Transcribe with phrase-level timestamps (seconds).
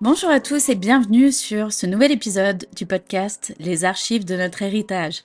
[0.00, 4.62] Bonjour à tous et bienvenue sur ce nouvel épisode du podcast Les archives de notre
[4.62, 5.24] héritage.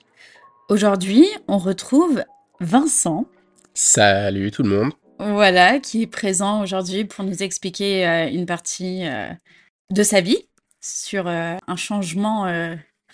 [0.68, 2.24] Aujourd'hui, on retrouve
[2.58, 3.26] Vincent,
[3.74, 4.92] Salut tout le monde.
[5.20, 9.28] voilà, qui est présent aujourd'hui pour nous expliquer euh, une partie euh,
[9.90, 10.48] de sa vie
[10.80, 12.42] sur euh, un changement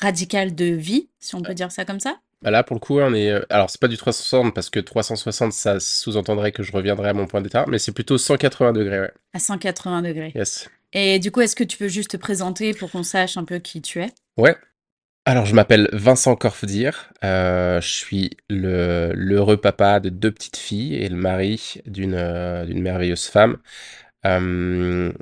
[0.01, 2.21] radical de vie, si on peut dire ça comme ça.
[2.41, 3.39] Bah là, pour le coup, on est.
[3.51, 7.27] Alors, c'est pas du 360 parce que 360, ça sous-entendrait que je reviendrai à mon
[7.27, 9.13] point d'état, mais c'est plutôt 180 degrés, ouais.
[9.35, 10.33] À 180 degrés.
[10.35, 10.71] Yes.
[10.93, 13.59] Et du coup, est-ce que tu peux juste te présenter pour qu'on sache un peu
[13.59, 14.11] qui tu es?
[14.37, 14.57] Ouais.
[15.27, 17.13] Alors, je m'appelle Vincent Korfdir.
[17.25, 22.65] euh, je suis le l'heureux papa de deux petites filles et le mari d'une euh,
[22.65, 23.59] d'une merveilleuse femme.
[24.27, 25.13] Euh,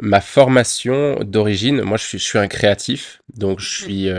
[0.00, 4.10] ma formation d'origine, moi, je suis, je suis un créatif, donc je suis.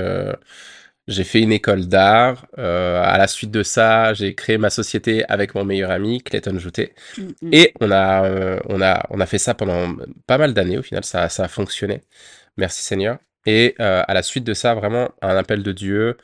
[1.07, 2.47] J'ai fait une école d'art.
[2.57, 6.59] euh, à la suite de ça, j'ai créé ma société avec mon meilleur ami, Clayton
[6.59, 6.93] Joutet.
[7.17, 7.51] Mm, mm.
[7.51, 9.95] Et on a, euh, on a, on a fait ça pendant
[10.27, 10.77] pas mal d'années.
[10.77, 12.01] Au final, ça, ça a fonctionné.
[12.57, 13.19] Merci Seigneur.
[13.45, 16.17] Et euh, à la suite de ça, vraiment un appel de Dieu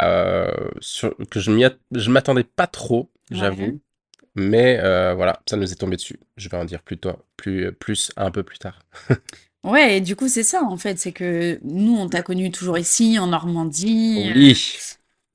[0.00, 1.52] euh, sur- que je
[1.92, 3.38] je m'attendais pas trop, Ouais.
[3.38, 3.80] j'avoue.
[4.36, 4.78] Mais
[5.14, 6.20] voilà, ça nous est tombé dessus.
[6.36, 8.80] Je vais en dire plus tôt, plus, plus un peu plus tard.
[9.64, 12.78] Ouais, et du coup, c'est ça, en fait, c'est que nous, on t'a connu toujours
[12.78, 14.76] ici, en Normandie, euh, Oui.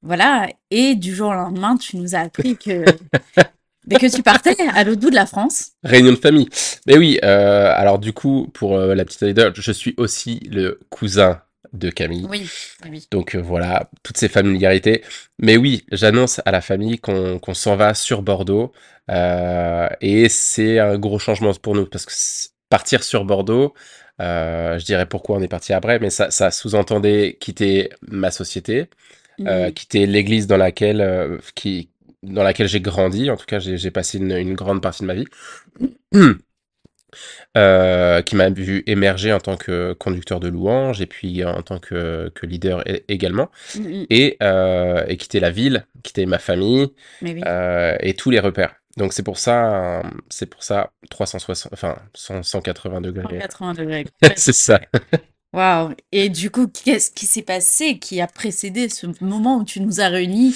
[0.01, 2.83] voilà, et du jour au lendemain, tu nous as appris que,
[3.87, 5.71] mais que tu partais à l'autre bout de la France.
[5.83, 6.49] Réunion de famille.
[6.87, 10.79] Mais oui, euh, alors du coup, pour euh, la petite anecdote, je suis aussi le
[10.89, 11.41] cousin
[11.73, 12.25] de Camille.
[12.29, 12.49] Oui,
[12.89, 13.07] oui.
[13.11, 15.03] Donc euh, voilà, toutes ces familiarités.
[15.39, 18.71] Mais oui, j'annonce à la famille qu'on qu'on s'en va sur Bordeaux.
[19.09, 21.85] euh, et c'est un gros changement pour nous.
[21.85, 22.13] Parce que
[22.69, 27.37] partir sur Bordeaux, euh, je dirais pourquoi on est parti après, mais ça, ça sous-entendait
[27.39, 28.89] quitter ma société,
[29.47, 29.71] euh, Mm.
[29.71, 31.89] quitter l'église dans laquelle, euh, qui,
[32.23, 33.29] dans laquelle j'ai grandi.
[33.31, 35.25] En tout cas, j'ai passé une, une grande partie de ma vie.
[37.57, 41.79] euh, qui m'a vu émerger en tant que conducteur de louanges et puis en tant
[41.79, 44.05] que, que leader également mm.
[44.09, 46.89] et, euh, et quitter la ville, quitter ma famille
[47.21, 47.41] oui.
[47.45, 48.75] euh, et tous les repères.
[48.97, 53.39] Donc c'est pour ça, c'est pour ça 360, enfin 100 180 degrés.
[53.39, 54.05] 180 degrés.
[54.35, 54.79] c'est ça.
[55.53, 55.93] Waouh.
[56.11, 60.01] Et du coup, qu'est-ce qui s'est passé qui a précédé ce moment où tu nous
[60.01, 60.55] as réunis?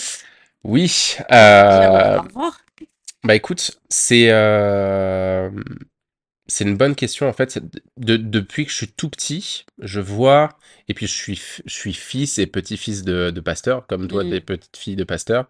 [0.64, 1.16] Oui.
[1.32, 2.20] Euh,
[3.24, 5.50] bah écoute, c'est euh,
[6.48, 7.60] c'est une bonne question en fait.
[7.98, 10.50] De- depuis que je suis tout petit, je vois
[10.88, 14.30] et puis je suis je suis fils et petit-fils de, de pasteur, comme toi Mm.
[14.30, 15.48] des petites filles de pasteur.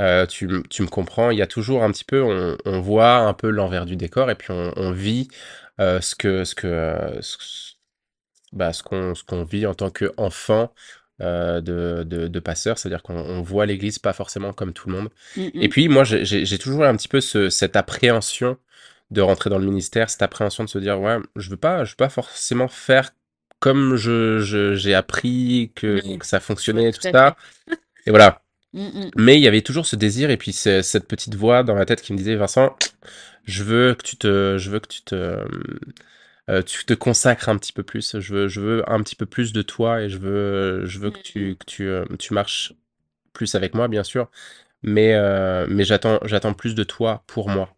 [0.00, 3.16] Euh, tu, tu me comprends, il y a toujours un petit peu, on, on voit
[3.16, 5.28] un peu l'envers du décor et puis on, on vit
[5.80, 7.36] euh, ce que, ce que, euh, ce,
[8.52, 10.72] bah, ce qu'on, ce qu'on vit en tant qu'enfant
[11.22, 14.96] euh, de, de, de pasteur, c'est-à-dire qu'on on voit l'Église pas forcément comme tout le
[14.96, 15.08] monde.
[15.36, 18.58] Mm, Et puis moi, j'ai toujours un petit peu ce, cette appréhension
[19.10, 21.92] de rentrer dans le ministère, cette appréhension de se dire, ouais, je veux pas, je
[21.92, 23.12] veux pas forcément faire
[23.60, 27.36] comme je, j'ai appris que, Oui, que ça fonctionnait, tout ça.
[28.06, 28.42] Et voilà.
[29.16, 31.86] Mais il y avait toujours ce désir et puis ce- cette petite voix dans ma
[31.86, 32.76] tête qui me disait Vincent,
[33.46, 35.44] je veux que tu te, je veux que tu te,
[36.48, 38.18] euh, tu te consacres un petit peu plus.
[38.20, 41.10] Je veux, je veux un petit peu plus de toi et je veux, je veux
[41.10, 42.72] que tu, que tu, euh, tu marches
[43.32, 44.30] plus avec moi, bien sûr.
[44.82, 47.74] Mais, euh, mais j'attends, j'attends plus de toi pour moi.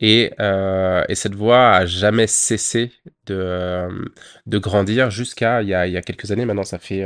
[0.00, 2.92] Et, euh, et cette voix a jamais cessé
[3.26, 3.90] de, euh,
[4.46, 6.44] de grandir jusqu'à il y a, il y a quelques années.
[6.46, 7.04] Maintenant, ça fait,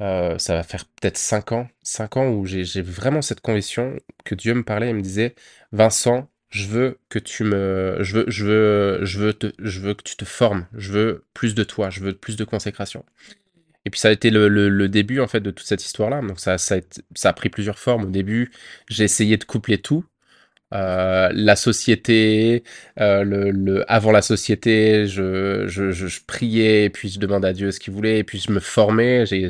[0.00, 4.34] euh, ça va faire peut-être cinq ans, cinq ans où j'ai vraiment cette conviction que
[4.34, 5.34] Dieu me parlait et me disait,
[5.72, 9.94] Vincent, je veux que tu me, je veux, je veux, je veux te, je veux
[9.94, 13.04] que tu te formes, je veux plus de toi, je veux plus de consécration.
[13.84, 15.82] Et puis ça a été le, début en fait de toute cette.
[16.22, 18.04] Donc ça a été- ça a pris plusieurs formes.
[18.04, 18.50] Au début,
[18.88, 20.04] j'ai essayé de coupler tout.
[20.74, 22.62] Euh, la société,
[23.00, 27.48] euh, le, le- avant la société, je, je, je, je priais et puis je demandais
[27.48, 29.24] à Dieu ce qu'il voulait et puis je me formais.
[29.26, 29.48] J'ai,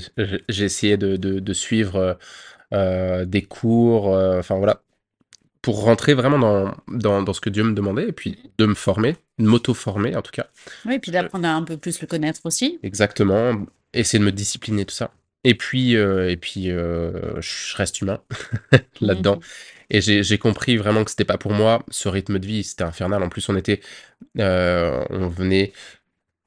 [0.48, 2.18] essayé de, de, de suivre
[2.72, 4.82] euh, des cours, enfin voilà,
[5.60, 8.74] pour rentrer vraiment dans, dans, dans ce que Dieu me demandait et puis de me
[8.74, 10.46] former, de m'auto-former en tout cas.
[10.86, 12.78] Oui, et puis d'apprendre à un peu plus le connaître aussi.
[12.84, 13.66] Exactement.
[13.92, 15.10] Essayer de me discipliner, tout ça.
[15.44, 18.20] Et puis, et puis je reste humain
[19.00, 19.36] là-dedans.
[19.36, 19.42] Mhm.
[19.90, 21.82] Et j'ai compris vraiment que c'était pas pour moi.
[21.90, 23.22] Ce rythme de vie, c'était infernal.
[23.22, 23.80] En plus, on était,
[24.38, 25.72] euh, on venait,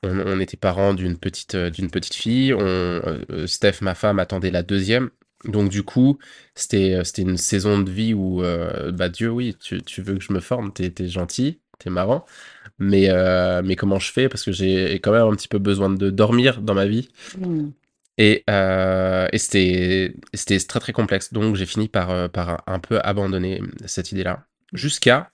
[0.03, 2.53] on, était parents d'une petite, euh, d'une petite fille.
[2.53, 5.09] Euh, Steph, ma femme, attendait la deuxième.
[5.45, 6.19] Donc du coup,
[6.53, 8.43] c'était, une saison de vie où,
[8.93, 12.25] bah Dieu, oui, tu, tu veux que je me forme, t'es, gentil, t'es marrant.
[12.77, 13.09] Mais,
[13.63, 14.29] mais comment je fais?
[14.29, 17.09] Parce que j'ai quand même un petit peu besoin de dormir dans ma vie.
[17.39, 17.69] Mm.
[18.17, 20.13] Et, euh, c'était
[20.67, 21.33] très très complexe.
[21.33, 24.45] Donc j'ai fini par, euh, par un peu abandonner cette idée-là.
[24.73, 25.31] Jusqu'à,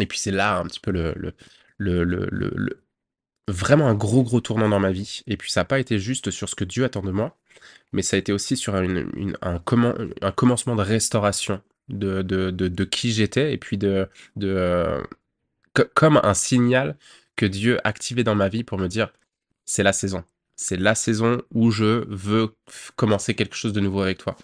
[0.00, 1.34] et puis c'est là un petit peu le, le,
[1.78, 2.82] le, le,
[3.48, 5.22] vraiment un gros, gros tournant dans ma vie.
[5.26, 7.36] Et puis ça n'a pas été juste sur ce que Dieu attend de moi,
[7.92, 12.50] mais ça a été aussi sur une, un, comment, un commencement de restauration de, de,
[12.50, 15.02] de, de qui j'étais, et puis de, de euh,
[15.74, 16.96] co- comme un signal
[17.36, 19.12] que Dieu activait dans ma vie pour me dire,
[19.66, 20.24] c'est la saison.
[20.60, 22.50] C'est la saison où je veux
[22.96, 24.36] commencer quelque chose de nouveau avec toi.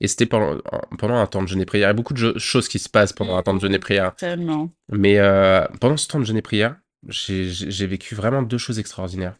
[0.00, 1.88] Et c'était pendant, en- pendant un temps de jeûne et prière.
[1.88, 3.78] Il y a beaucoup de choses qui se passent pendant un temps de jeûne et
[3.78, 4.14] prière.
[4.16, 4.72] Tellement.
[4.90, 6.76] Mais euh, pendant ce temps de jeûne et prière,
[7.08, 9.36] j'ai vécu vraiment deux choses extraordinaires.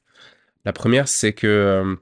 [0.64, 1.96] La première, c'est que euh,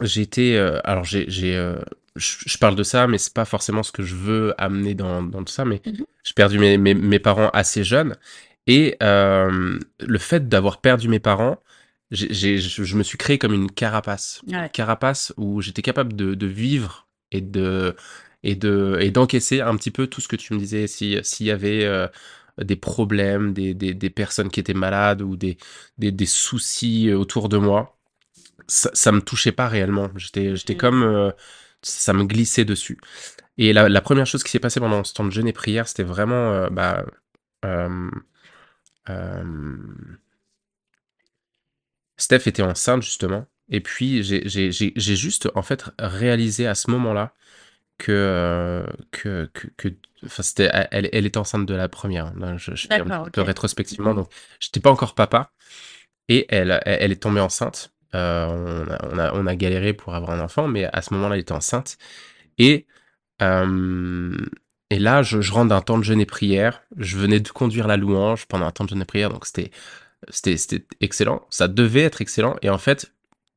[0.00, 0.58] j'ai été.
[0.58, 1.26] euh, alors, j'ai.
[1.56, 1.76] euh,
[2.16, 5.44] je parle de ça, mais c'est pas forcément ce que je veux amener dans, dans
[5.44, 5.64] tout ça.
[5.64, 6.04] Mais Mhm.
[6.24, 8.16] j'ai perdu mes, mes, mes parents assez jeunes.
[8.66, 11.58] Et le fait d'avoir perdu mes parents,
[12.10, 14.42] j'ai- je je me suis créé comme une carapace.
[14.46, 14.70] Ouais.
[14.72, 17.96] Carapace où j'étais capable de, de vivre et de
[18.42, 21.46] et de et d'encaisser un petit peu tout ce que tu me disais si s'il
[21.46, 22.08] y avait euh,
[22.58, 25.58] des problèmes des, des, des personnes qui étaient malades ou des,
[25.98, 27.98] des, des soucis autour de moi
[28.68, 30.78] ça, ça me touchait pas réellement j'étais j'étais Mm.
[30.78, 31.32] comme euh,
[31.82, 32.98] ça me glissait dessus
[33.58, 35.88] et la, la première chose qui s'est passée pendant ce temps de jeûne et prière
[35.88, 37.04] c'était vraiment euh, bah
[37.66, 38.10] euh,
[39.08, 39.44] euh,
[42.20, 47.34] Steph était enceinte justement et puis j'ai juste en fait réalisé à ce moment-là
[47.98, 49.88] que, euh, que, que, que-
[50.26, 52.26] enfin, c'était, elle, elle était enceinte de la première.
[52.28, 52.56] hein.
[52.58, 54.30] Je, je fais un peu rétrospectivement, donc
[54.60, 55.52] j'étais pas encore papa
[56.28, 57.92] et elle, elle, elle est tombée enceinte.
[58.14, 61.14] Euh, on, a, on, a, on a galéré pour avoir un enfant, mais à ce
[61.14, 61.98] moment-là, elle était enceinte.
[62.58, 62.86] Et,
[63.42, 64.36] euh,
[64.90, 66.82] et là, je, je rentre d'un temps de jeûne et prière.
[66.96, 69.70] Je venais de conduire la louange pendant un temps de jeûne et prière, donc c'était,
[70.28, 71.46] c'était, excellent.
[71.50, 72.56] Ça devait être excellent.
[72.62, 73.12] Et en fait,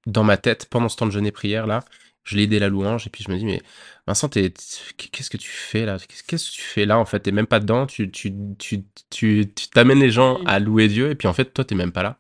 [0.06, 1.84] dans ma tête, pendant ce temps de jeûne et prière, là,
[2.24, 3.62] je l'ai aidé la louange, et puis je me dis, mais
[4.08, 5.98] Vincent, qu'est-ce que tu fais là?
[6.28, 7.20] Qu'est-ce que tu fais là en fait?
[7.20, 11.10] T'es même pas dedans, tu tu tu tu tu t'amènes les gens à louer Dieu,
[11.12, 12.18] et puis en fait, toi, t'es même pas là.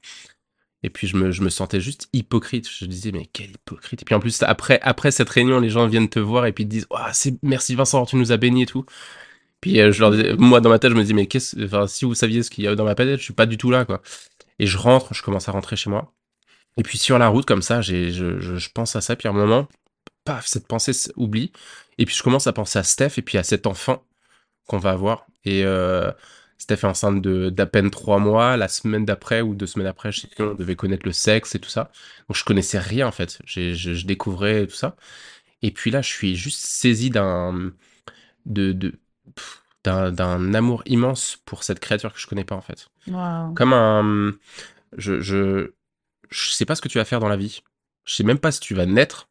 [0.84, 2.70] Et puis je me, je me sentais juste hypocrite.
[2.70, 4.02] Je disais, mais quel hypocrite.
[4.02, 6.66] Et puis en plus, après, après cette réunion, les gens viennent te voir et puis
[6.66, 6.98] te disent, oh,
[7.42, 8.86] merci Vincent, tu nous as bénis et tout.
[9.62, 11.88] Puis euh, je leur disais, moi dans ma tête, je me dis, mais qu'est-ce, enfin,
[11.88, 13.72] si vous saviez ce qu'il y a dans ma tête, je suis pas du tout
[13.72, 14.02] là, quoi.
[14.60, 16.14] Et je rentre, je commence à rentrer chez moi.
[16.78, 19.34] Et puis sur la route, comme ça, je, je, pense à ça, puis à un
[19.34, 19.68] moment,
[20.26, 21.52] paf, cette pensée s'oublie.
[21.98, 24.04] Et puis je commence à penser à Steph et puis à cet enfant
[24.68, 25.28] qu'on va avoir.
[25.46, 26.12] Et euh,
[26.58, 28.58] Steph est enceinte d'à peine trois mois.
[28.58, 31.56] La semaine d'après ou deux semaines après, je sais plus, on devait connaître le sexe
[31.56, 31.92] et tout ça.
[32.28, 33.40] Donc je connaissais rien en fait.
[33.46, 34.96] Je, découvrais tout ça.
[35.62, 37.72] Et puis là, je suis juste saisi d'un
[38.46, 38.94] de, de
[39.84, 42.88] d'un amour immense pour cette créature que je connais pas en fait.
[43.56, 44.34] Comme un,
[44.98, 45.74] je je
[46.30, 47.62] je sais pas ce que tu vas faire dans la vie.
[48.06, 49.30] Je sais même pas si tu vas naître.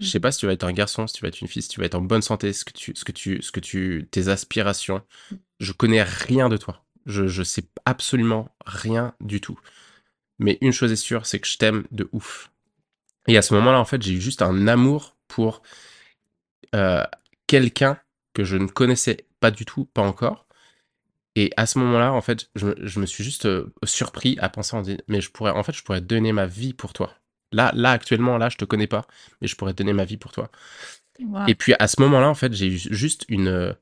[0.00, 1.62] Je sais pas si tu vas être un garçon, si tu vas être une fille,
[1.62, 3.60] si tu vas être en bonne santé, ce que tu, ce que tu, ce que
[3.60, 5.02] tu, tes aspirations.
[5.60, 6.84] Je connais rien de toi.
[7.06, 9.58] Je, je sais absolument rien du tout.
[10.40, 12.50] Mais une chose est sûre, c'est que je t'aime de ouf.
[13.28, 15.62] Et à ce moment-là, en fait, j'ai eu juste un amour pour
[16.74, 17.04] euh,
[17.46, 17.98] quelqu'un
[18.34, 20.46] que je ne connaissais pas du tout, pas encore.
[21.36, 24.48] Et à ce moment-là, en fait, je, me- je me suis juste euh, surpris à
[24.48, 27.14] penser en disant, mais je pourrais, en fait, je pourrais donner ma vie pour toi.
[27.52, 29.06] Là, là, actuellement, là, je te connais pas,
[29.40, 30.50] mais je pourrais donner ma vie pour toi.
[31.46, 33.72] Et puis à ce moment-là, en fait, j'ai eu juste une, euh,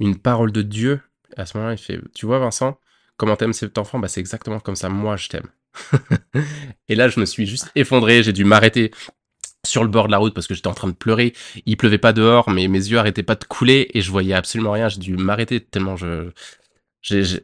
[0.00, 1.02] une parole de Dieu.
[1.36, 2.78] À ce moment-là, il fait, tu vois, Vincent,
[3.16, 5.48] comment t'aimes cet enfant Bah, c'est exactement comme ça, moi, je t'aime.
[6.88, 8.92] Et là, je me suis juste effondré, j'ai dû m'arrêter
[9.66, 11.34] sur le bord de la route parce que j'étais en train de pleurer.
[11.66, 14.72] Il pleuvait pas dehors, mais mes yeux arrêtaient pas de couler et je voyais absolument
[14.72, 14.88] rien.
[14.88, 16.30] J'ai dû m'arrêter tellement je,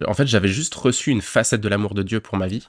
[0.06, 2.68] en fait, j'avais juste reçu une facette de l'amour de Dieu pour ma vie.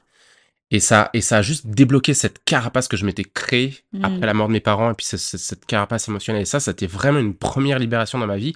[0.69, 4.03] Et ça, et ça a juste débloqué cette carapace que je m'étais créée Mm.
[4.05, 6.41] après la mort de mes parents, et puis ce- ce- cette carapace émotionnelle.
[6.41, 8.53] Et ça, c'était vraiment une première libération dans ma vie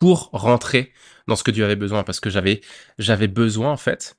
[0.00, 0.92] pour rentrer
[1.28, 2.62] dans ce que Dieu avait besoin, parce que j'avais,
[2.98, 4.16] j'avais besoin, en fait,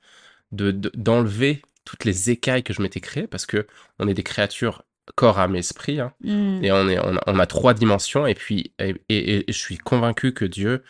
[0.52, 3.66] de, de- d'enlever toutes les écailles que je m'étais créées, parce que
[3.98, 4.84] on est des créatures
[5.16, 6.64] corps, âme, esprit, hein, Mm.
[6.64, 9.58] et on, est, on, a, on a trois dimensions, et puis, et, et- et je
[9.58, 10.84] suis convaincu que Dieu,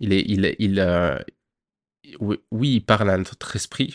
[0.00, 1.18] il est, il, il, euh,
[2.20, 3.94] oui, il parle à notre esprit,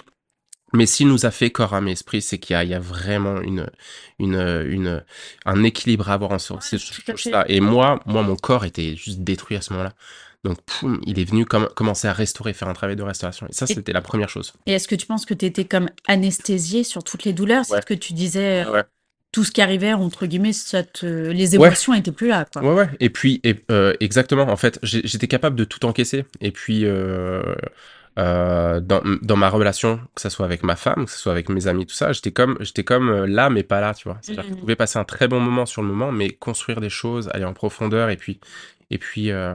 [0.73, 3.69] mais s'il nous a fait corps, âme esprit, c'est qu'il y y a vraiment une,
[4.19, 5.03] une, une,
[5.45, 6.77] un équilibre à avoir en fait.
[6.77, 7.45] choses-là.
[7.49, 9.93] Et moi, moi, mon corps était juste détruit à ce moment-là.
[10.43, 13.47] Donc, poum, il est venu comme, commencer à restaurer, faire un travail de restauration.
[13.49, 14.53] Et ça, c'était la première chose.
[14.65, 17.65] Et est-ce que tu penses que tu étais comme anesthésié sur toutes les douleurs?
[17.65, 17.81] C'est Ouais.
[17.81, 18.83] ce que tu disais, euh, Ouais.
[19.37, 21.05] Tout ce qui arrivait, entre guillemets, ça te...
[21.05, 22.63] les émotions étaient plus là, quoi.
[22.63, 22.89] Ouais, ouais.
[22.99, 26.25] Et puis, et, euh, exactement, en fait, j'étais capable de tout encaisser.
[26.41, 27.43] Et puis, euh,
[28.17, 31.49] euh, dans, dans ma relation, que ce soit avec ma femme, que ce soit avec
[31.49, 34.17] mes amis, tout ça, j'étais comme, j'étais comme euh, là, mais pas là, tu vois.
[34.23, 34.59] C'est-à-dire que je Mhm.
[34.61, 37.53] pouvais passer un très bon moment sur le moment, mais construire des choses, aller en
[37.53, 38.39] profondeur, et puis,
[38.89, 39.53] et puis, euh,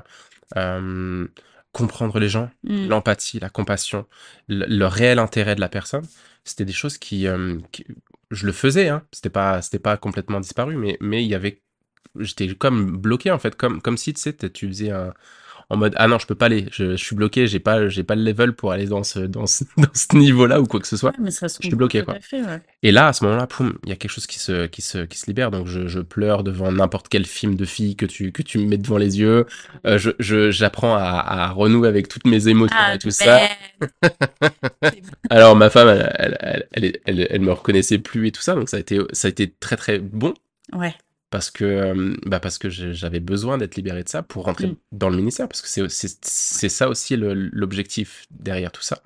[0.57, 1.27] euh,
[1.73, 2.87] comprendre les gens, Mm.
[2.89, 4.07] l'empathie, la compassion,
[4.47, 6.07] le, le réel intérêt de la personne.
[6.45, 7.87] C'était des choses qui, euh, qui-
[8.33, 9.07] je le faisais, hein.
[9.13, 11.63] C'était pas, pas complètement disparu, mais il y avait,
[12.19, 15.15] j'étais comme bloqué en fait, comme comme si tu tu faisais un
[15.73, 18.03] en mode ah non je peux pas aller, je, je suis bloqué, j'ai pas j'ai
[18.05, 20.87] pas le level pour aller dans ce dans ce, dans ce niveau-là ou quoi que
[20.87, 21.11] ce soit.
[21.11, 22.15] Ouais, mais ça se Je suis bloqué, quoi.
[22.15, 22.61] à fait, ouais.
[22.83, 24.99] Et là, à ce moment-là, poum, il y a quelque chose qui se, qui se,
[25.07, 25.51] qui se libère.
[25.51, 28.67] Donc, je, je pleure devant n'importe quel film de filles que tu, que tu me
[28.67, 29.47] mets devant les yeux.
[29.87, 33.41] Euh, je, je, j'apprends à, à renouer avec toutes mes émotions Ah, et tout ça.
[35.31, 38.55] Alors, ma femme, elle, elle, elle, elle, elle- elle me reconnaissait plus et tout ça.
[38.55, 40.35] Donc, ça a été, ça a été très, très bon
[40.73, 40.95] Ouais.
[41.33, 44.77] Parce que, euh, bah, parce que j'avais besoin d'être libéré de ça pour rentrer Mm.
[44.93, 45.49] dans le ministère.
[45.49, 49.03] Parce que c'est, ça aussi l'objectif derrière tout ça.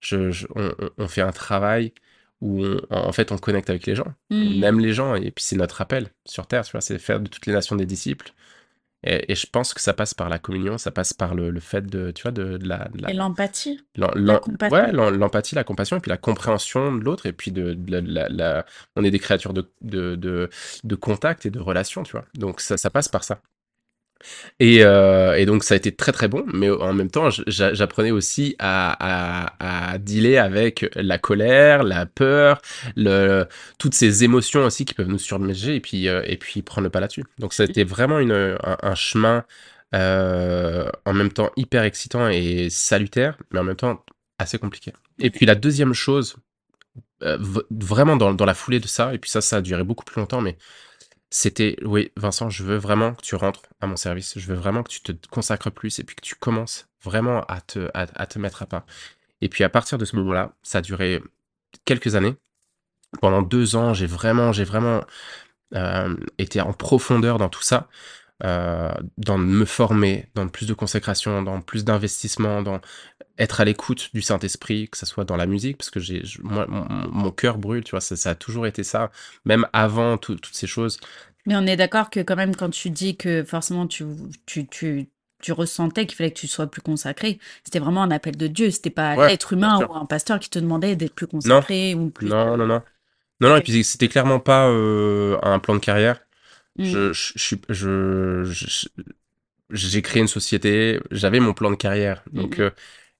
[0.00, 0.46] Je, je-
[0.98, 1.92] on, fait un travail
[2.40, 4.64] où on- en fait on connecte avec les gens, on Mm.
[4.64, 7.52] aime les gens et puis c'est notre appel sur terre, c'est faire de toutes les
[7.52, 8.32] nations des disciples.
[9.06, 11.60] Et, et je pense que ça passe par la communion, ça passe par le, le
[11.60, 13.80] fait de, tu vois, de, de la, de la- Et l'empathie.
[13.96, 14.76] l'en- la l'en- compassion.
[14.76, 17.90] ouais, l'en- l'empathie, la compassion et puis la compréhension de l'autre et puis de, de
[17.92, 20.50] la, la- la- on est des créatures de, de, de,
[20.84, 22.24] de contact et de relation, tu vois.
[22.34, 23.40] Donc ça, ça passe par ça.
[24.58, 28.10] Et, euh, et donc ça a été très très bon, mais en même temps j'apprenais
[28.10, 32.60] aussi à, dealer avec la colère, la peur,
[33.78, 36.90] toutes ces émotions aussi qui peuvent nous surmerger et puis, euh, et puis prendre le
[36.90, 37.24] pas là-dessus.
[37.38, 39.44] Donc ça a été vraiment un, chemin
[39.94, 44.04] euh, en même temps hyper excitant et salutaire, mais en même temps
[44.38, 44.92] assez compliqué.
[45.18, 46.36] Et puis la deuxième chose,
[47.70, 50.20] vraiment dans, dans la foulée de ça, et puis ça ça a duré beaucoup plus
[50.20, 50.56] longtemps, mais
[51.30, 54.38] c'était, oui, Vincent, je veux vraiment que tu rentres à mon service.
[54.38, 57.60] Je veux vraiment que tu te consacres plus et puis que tu commences vraiment à
[57.60, 58.86] te, mettre à part.
[59.40, 61.22] Et puis à partir de ce moment-là, ça a duré
[61.84, 62.36] quelques années.
[63.20, 65.04] Pendant deux ans, j'ai vraiment, j'ai vraiment
[65.74, 67.88] euh, été en profondeur dans tout ça,
[68.44, 72.80] euh, dans me former, dans plus de consécration, dans plus d'investissement, dans
[73.38, 76.66] être à l'écoute du Saint-Esprit, que ce soit dans la musique, parce que j'ai, moi,
[76.68, 79.10] mon, mon cœur brûle, tu vois, ça, ça a toujours été ça,
[79.44, 81.00] même avant tout- toutes ces choses.
[81.46, 84.04] Mais on est d'accord que quand même, quand tu dis que forcément tu,
[84.46, 85.08] tu, tu,
[85.42, 88.70] tu ressentais qu'il fallait que tu sois plus consacré, c'était vraiment un appel de Dieu.
[88.70, 92.10] C'était pas Ouais, l'être humain ou un pasteur qui te demandait d'être plus consacré ou
[92.10, 92.34] plus.
[92.34, 92.82] Non, non, non.
[93.40, 96.25] Non, non, et puis c'était clairement pas euh, un plan de carrière.
[96.78, 96.84] Mm.
[96.84, 98.88] Je, je, je suis- je, je-
[99.70, 102.22] j'ai créé une société, j'avais mon plan de carrière.
[102.32, 102.64] Donc, Mhm.
[102.64, 102.70] euh,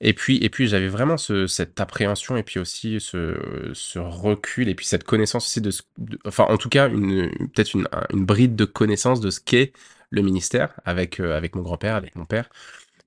[0.00, 4.68] et puis, et puis j'avais vraiment ce, cette appréhension et puis aussi ce, ce recul
[4.68, 7.88] et puis cette connaissance aussi de, ce- de- enfin, en tout cas, une, peut-être une,
[7.92, 9.72] un- une bride de connaissance de ce qu'est
[10.10, 12.48] le ministère avec, euh, avec mon grand-père, avec mon père.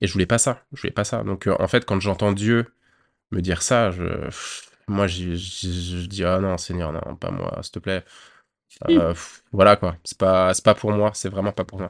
[0.02, 0.64] Et je voulais pas ça.
[0.74, 1.22] Je voulais pas ça.
[1.24, 2.66] Donc, euh, en fait, quand j'entends Dieu
[3.32, 4.04] me dire ça, je,
[4.88, 8.04] moi, j'y- je dis, ah non, Seigneur, non, pas moi, s'il te plaît.
[8.88, 9.96] Euh, pff, voilà, quoi.
[10.04, 11.10] C'est pas, c'est pas pour moi.
[11.14, 11.88] C'est vraiment pas pour moi.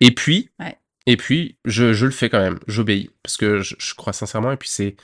[0.00, 0.76] Et puis, Ouais.
[1.06, 2.58] et puis, je, je le fais quand même.
[2.66, 3.10] J'obéis.
[3.22, 4.52] Parce que je, je crois sincèrement.
[4.52, 4.96] Et puis, c'est,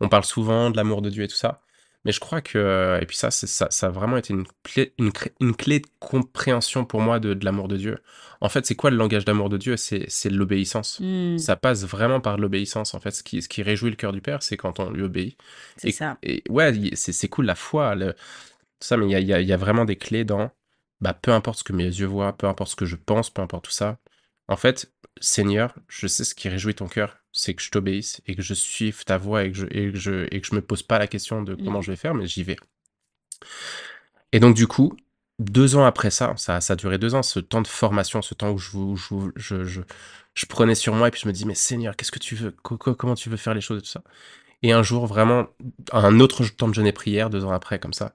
[0.00, 1.62] on parle souvent de l'amour de Dieu et tout ça.
[2.06, 5.12] Mais je crois que, et puis ça, ça, ça a vraiment été une clé, une,
[5.40, 7.98] une clé de compréhension pour moi de, de l'amour de Dieu.
[8.40, 9.76] En fait, c'est quoi le langage d'amour de Dieu?
[9.76, 10.98] C'est, l'obéissance.
[11.00, 11.36] Mm.
[11.36, 12.94] Ça passe vraiment par l'obéissance.
[12.94, 15.02] En fait, ce qui, ce qui réjouit le cœur du Père, c'est quand on lui
[15.02, 15.36] obéit.
[15.76, 16.16] C'est ça.
[16.22, 18.14] et ouais, c'est c'est cool la foi, le-
[18.80, 20.50] ça, mais il y a, il y a- il y a vraiment des clés dans,
[21.00, 23.42] bah, peu importe ce que mes yeux voient, peu importe ce que je pense, peu
[23.42, 23.98] importe tout ça.
[24.48, 28.34] En fait, Seigneur, je sais ce qui réjouit ton cœur, c'est que je t'obéisse et
[28.34, 30.62] que je suive ta voix et que je, et que je, et que je me
[30.62, 31.82] pose pas la question de comment Mm.
[31.82, 32.56] je vais faire, mais j'y vais.
[34.32, 34.96] Et donc, du coup,
[35.38, 38.34] deux ans après ça, ça, ça a duré deux ans, ce temps de formation, ce
[38.34, 39.80] temps où je, où je, je, je,
[40.34, 42.52] je prenais sur moi et puis je me dis, mais Seigneur, qu'est-ce que tu veux?
[42.62, 44.02] Co- co- Comment tu veux faire les choses et tout ça?
[44.62, 45.48] Et un jour, vraiment,
[45.92, 48.14] un autre temps de jeûne et prière, deux ans après, comme ça,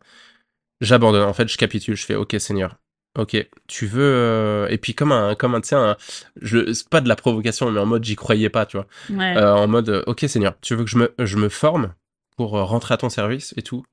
[0.81, 1.23] j'abandonne.
[1.23, 2.77] En fait, je capitule, je fais, ok, Seigneur.
[3.17, 5.95] Ok, tu veux euh, et puis comme un comme un un
[6.41, 9.37] je c'est pas de la provocation mais en mode j'y croyais pas tu vois Ouais.
[9.37, 11.93] Euh, en mode ok Seigneur tu veux que je me je me forme
[12.35, 13.85] pour euh, rentrer à ton service et tout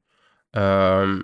[0.57, 1.23] Euh,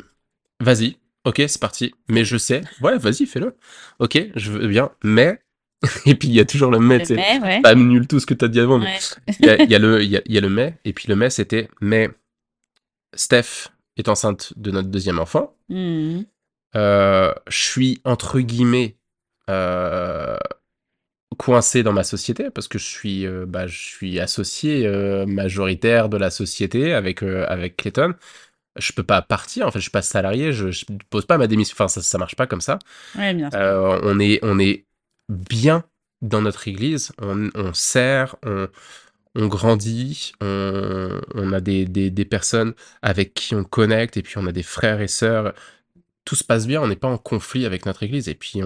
[0.61, 3.57] vas-y ok c'est parti mais je sais ouais vas-y fais-le
[3.99, 5.43] ok je veux bien mais
[6.07, 7.61] et puis il y a toujours le mais Le tu sais mais, ouais.
[7.63, 8.97] pas nul tout ce que t'as dit avant Ouais.
[9.41, 10.79] il y a, il y a le il y a, il y a le mais
[10.85, 12.09] et puis le mais c'était mais
[13.15, 16.25] Steph est enceinte de notre deuxième enfant Mm.
[16.77, 18.97] Euh, je suis entre guillemets
[19.49, 20.37] euh,
[21.39, 24.89] coincé dans ma société parce que je suis euh, bah, je suis associé
[25.27, 28.15] majoritaire de la société avec avec Clayton
[28.77, 31.47] je peux pas partir en fait je suis pas salarié je, je pose pas ma
[31.47, 32.79] démission enfin ça ça marche pas comme ça
[33.17, 33.61] Ouais, bien sûr.
[33.61, 34.85] On est on est
[35.29, 35.85] bien
[36.23, 38.69] dans notre église on, on sert on
[39.39, 44.37] on grandit, on, on a des, des, des personnes avec qui on connecte, et puis
[44.39, 45.55] on a des frères et sœurs
[46.29, 48.29] tout se passe bien, on n'est pas en conflit avec notre église.
[48.29, 48.61] Et puis,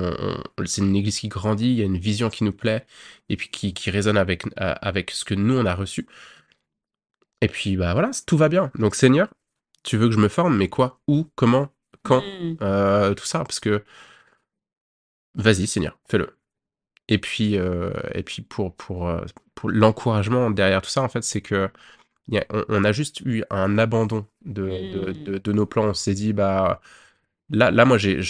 [0.65, 2.85] c'est une église qui grandit, il y a une vision qui nous plaît,
[3.29, 6.09] et puis qui, qui résonne avec, avec ce que nous, on a reçu.
[7.41, 8.73] Et puis, bah voilà, tout va bien.
[8.81, 9.29] Donc, Seigneur,
[9.85, 11.01] tu veux que je me forme, mais quoi?
[11.07, 11.31] Où?
[11.37, 11.69] Comment?
[12.03, 12.23] Quand?
[12.23, 12.57] Mmh.
[12.63, 13.85] Euh, Tout ça, parce que
[15.37, 16.37] vas-y, Seigneur, fais-le.
[17.13, 19.23] Et puis, euh, et puis pour, pour, euh,
[19.55, 21.71] pour l'encouragement derrière tout ça, en fait, c'est que
[22.29, 25.13] y a- on, on a juste eu un abandon de, de, Mmh.
[25.27, 25.87] de- de nos plans.
[25.89, 26.81] On s'est dit, bah,
[27.51, 28.21] là, là moi, j'ai,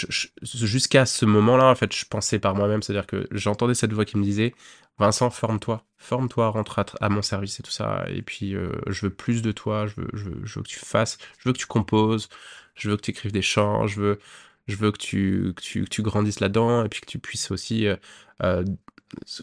[0.43, 4.17] jusqu'à ce moment-là, en fait, je pensais par moi-même, c'est-à-dire que j'entendais cette voix qui
[4.19, 4.55] me disait,
[4.99, 8.05] Vincent, forme-toi, forme-toi, rentre à, à mon service et tout ça.
[8.09, 10.69] Et puis, euh, je veux plus de toi, je veux, je veux, je veux que
[10.69, 12.29] tu fasses, je veux que tu composes,
[12.75, 14.19] je veux que tu écrives des chants, je veux,
[14.67, 17.51] je veux que tu, que tu, que tu grandisses là-dedans et puis que tu puisses
[17.51, 17.97] aussi, euh,
[18.43, 18.65] euh,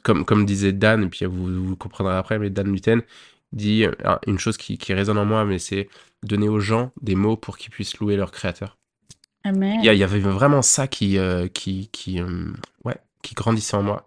[0.03, 3.01] comme, comme disait Dan, et puis vous, vous le comprendrez après, mais Dan Luten
[3.51, 3.91] dit euh,
[4.27, 5.89] une chose qui, qui résonne en moi, mais c'est
[6.23, 8.77] donner aux gens des mots pour qu'ils puissent louer leur créateur.
[9.43, 9.79] Amen.
[9.81, 12.51] Il y, avait vraiment ça qui, euh, qui, qui, euh,
[12.83, 14.05] ouais, qui grandissait en moi.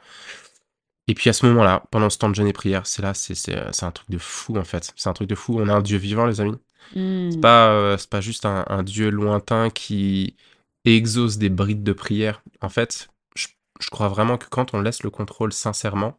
[1.08, 3.84] Et puis à ce moment-là, pendant ce temps de jeûne et prière, c'est là, c'est
[3.84, 4.92] un truc de fou en fait.
[4.94, 5.58] C'est un truc de fou.
[5.58, 6.58] On a un Dieu vivant, les amis.
[6.94, 7.32] Mmh.
[7.32, 10.36] C'est pas, euh, c'est pas juste un, un Dieu lointain qui
[10.84, 12.42] exauce des brides de prière.
[12.60, 13.48] En fait, je,
[13.80, 16.18] je crois vraiment que quand on laisse le contrôle sincèrement,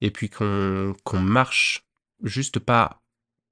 [0.00, 1.86] et puis qu'on qu'on marche
[2.22, 3.00] juste pas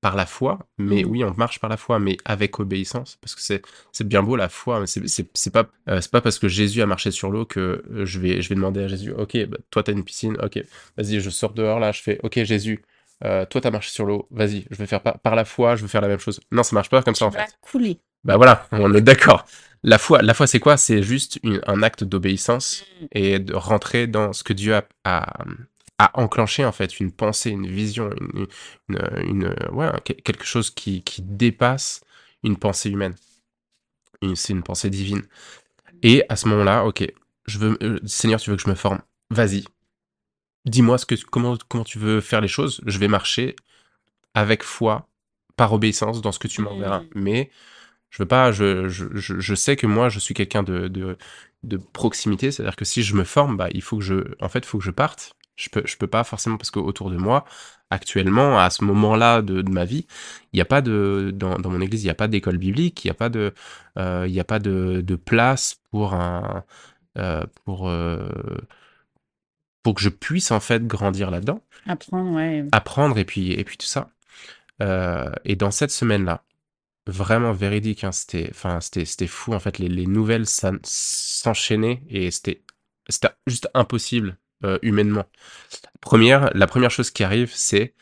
[0.00, 1.08] par la foi, mais Mmh.
[1.08, 3.40] oui, on marche par la foi, mais avec obéissance, parce que
[3.92, 7.10] c'est bien beau la foi, mais c'est pas euh, pas parce que Jésus a marché
[7.10, 9.92] sur l'eau que euh, je vais je vais demander à Jésus, ok, bah, toi t'as
[9.92, 10.62] une piscine, ok,
[10.96, 12.82] vas-y, je sors dehors là, je fais, ok Jésus,
[13.24, 15.82] euh, toi t'as marché sur l'eau, vas-y, je vais faire par, par la foi, je
[15.82, 16.40] veux faire la même chose.
[16.52, 17.46] Non, ça marche pas comme ça en fait.
[17.60, 18.00] couler.
[18.24, 19.46] Bah voilà, on est d'accord.
[19.82, 20.76] La foi, la foi c'est quoi?
[20.76, 23.06] C'est juste une- un acte d'obéissance Mmh.
[23.12, 25.44] et de rentrer dans ce que Dieu a, a,
[25.98, 28.46] a enclenché en fait, une pensée, une vision, une,
[28.88, 32.00] une, une- ouais, que- quelque chose qui, qui dépasse
[32.42, 33.14] une pensée humaine.
[34.34, 35.22] C'est une pensée divine.
[36.02, 37.06] Et à ce moment-là, ok,
[37.46, 39.64] je veux, euh, Seigneur, tu veux que je me forme Vas-y.
[40.66, 42.80] Dis-moi ce que, comment, comment tu veux faire les choses.
[42.86, 43.56] Je vais marcher
[44.34, 45.08] avec foi,
[45.56, 47.00] par obéissance dans ce que tu m'enverras.
[47.00, 47.08] Mmh.
[47.14, 47.50] Mais
[48.10, 51.16] je veux pas, je, je, je, je sais que moi, je suis quelqu'un de, de,
[51.62, 54.64] de proximité, c'est-à-dire que si je me forme, bah, il faut que je, en fait,
[54.64, 55.34] faut que je parte.
[55.56, 57.46] Je peux, je peux pas forcément parce qu'autour de moi,
[57.88, 60.06] actuellement, à ce moment-là de, de ma vie,
[60.52, 63.04] il n'y a pas de, dans, dans mon église, il n'y a pas d'école biblique,
[63.04, 63.54] il n'y a pas de,
[63.96, 66.64] euh, il y a pas de, de place pour un,
[67.16, 68.28] euh, pour, euh,
[69.86, 72.64] pour que je puisse en fait grandir là-dedans, Apprendre, ouais.
[72.72, 74.10] apprendre et puis, et puis tout ça.
[74.82, 76.42] Euh, et dans cette semaine-là,
[77.06, 78.02] vraiment véridique.
[78.02, 79.78] hein, C'était, enfin, c'était, c'était fou en fait.
[79.78, 80.46] Les, les nouvelles
[80.82, 82.62] s'enchaînaient et c'était,
[83.08, 85.26] c'était juste impossible euh, humainement.
[86.00, 87.94] Première, la première chose qui arrive, c'est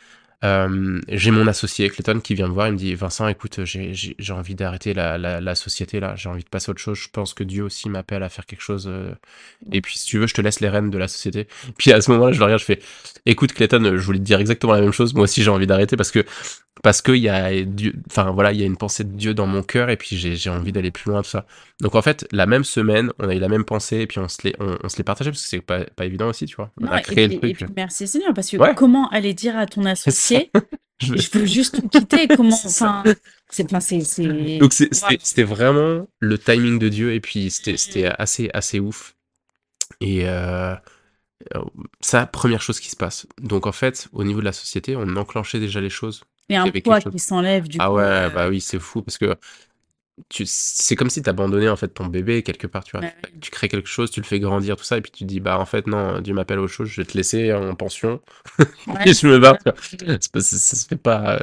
[0.45, 2.69] euh, j'ai mon associé Clayton qui vient me voir.
[2.69, 6.15] Il me dit Vincent, écoute, j'ai, envie d'arrêter la, la, la société là.
[6.17, 6.99] J'ai envie de passer à autre chose.
[6.99, 8.87] Je pense que Dieu aussi m'appelle à faire quelque chose.
[8.87, 9.15] euh,
[9.73, 11.49] et puis, si tu veux, je te laisse les rênes de la société.
[11.79, 12.81] Puis à ce moment-là, je regarde, je fais
[13.27, 15.15] écoute Clayton, je voulais te dire exactement la même chose.
[15.15, 16.25] Moi aussi, j'ai envie d'arrêter parce que
[16.85, 19.47] parce que y a Dieu, enfin voilà, il y a une pensée de Dieu dans
[19.47, 21.47] mon cœur et puis j'ai envie d'aller plus loin tout ça.
[21.81, 24.29] Donc en fait, la même semaine, on a eu la même pensée et puis on
[24.29, 26.57] se l'est on, on se l'est partagé parce que c'est pas, pas évident aussi, tu
[26.57, 26.71] vois.
[26.81, 27.57] On Non, a et créé le et truc.
[27.57, 28.75] puis merci Seigneur, parce que Ouais.
[28.77, 30.51] comment aller dire à ton associé,
[31.03, 33.03] Je- je veux juste quitter, comment, enfin,
[33.51, 33.65] c'est,
[34.59, 37.77] Donc c'était vraiment le timing de Dieu et puis c'était Mm.
[37.79, 39.17] c'était assez assez ouf.
[40.01, 40.75] Et euh,
[42.01, 43.27] ça, première chose qui se passe.
[43.41, 46.23] Donc en fait, au niveau de la société, on enclenchait déjà les choses.
[46.49, 47.13] Il y a Il y un poids chose.
[47.13, 47.93] qui s'enlève du Ah coup.
[47.93, 49.37] ouais, euh, bah oui, c'est fou parce que
[50.29, 53.03] tu, c'est comme si tu abandonnais en fait ton bébé quelque part, tu vois.
[53.03, 55.41] bah Tu, crées quelque chose, tu le fais grandir, tout ça, et puis tu dis,
[55.41, 58.23] bah en fait, non, Dieu m'appelle aux choses, je vais te laisser en pension,
[58.87, 59.57] Ouais, et je me barre.
[59.81, 60.19] c'est.
[60.21, 61.41] C'est ça, ça se fait pas, euh,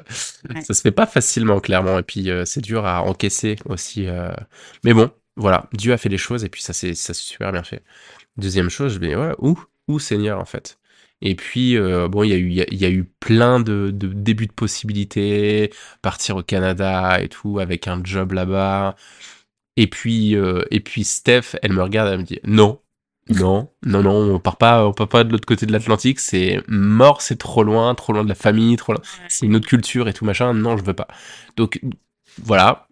[0.53, 0.67] Ouais.
[0.67, 4.07] ça se fait pas facilement, clairement, et puis euh, c'est dur à encaisser aussi.
[4.07, 4.31] euh.
[4.83, 7.83] Mais bon, voilà, Dieu a fait les choses, et puis ça s'est super bien fait.
[8.37, 9.59] Deuxième chose, je me dis, ouais, où,
[9.89, 10.79] où Seigneur, en fait?
[11.21, 13.03] Et puis, euh, bon, il y, a eu- il y, a- il y a eu
[13.19, 18.95] plein de, de débuts de possibilités, partir au Canada et tout, avec un job là-bas.
[19.77, 22.81] Et puis, euh, et puis Steph, elle me regarde, elle me dit, non,
[23.29, 26.61] non, non, non, on part pas, on part pas de l'autre côté de l'Atlantique, c'est
[26.67, 30.07] mort, c'est trop loin, trop loin de la famille, trop loin, c'est une autre culture
[30.09, 31.07] et tout machin, non, je veux pas.
[31.57, 31.79] Donc,
[32.43, 32.87] voilà,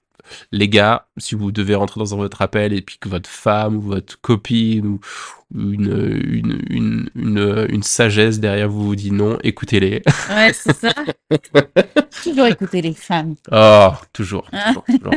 [0.52, 3.82] les gars, si vous devez rentrer dans votre appel et puis que votre femme ou
[3.82, 5.00] votre copine ou
[5.39, 10.02] ou une, une, une, une, une sagesse derrière vous vous dit non, écoutez-les.
[10.30, 10.94] Ouais, c'est ça.
[12.24, 13.36] Toujours écouter les femmes.
[13.52, 15.14] Oh, toujours, toujours, toujours.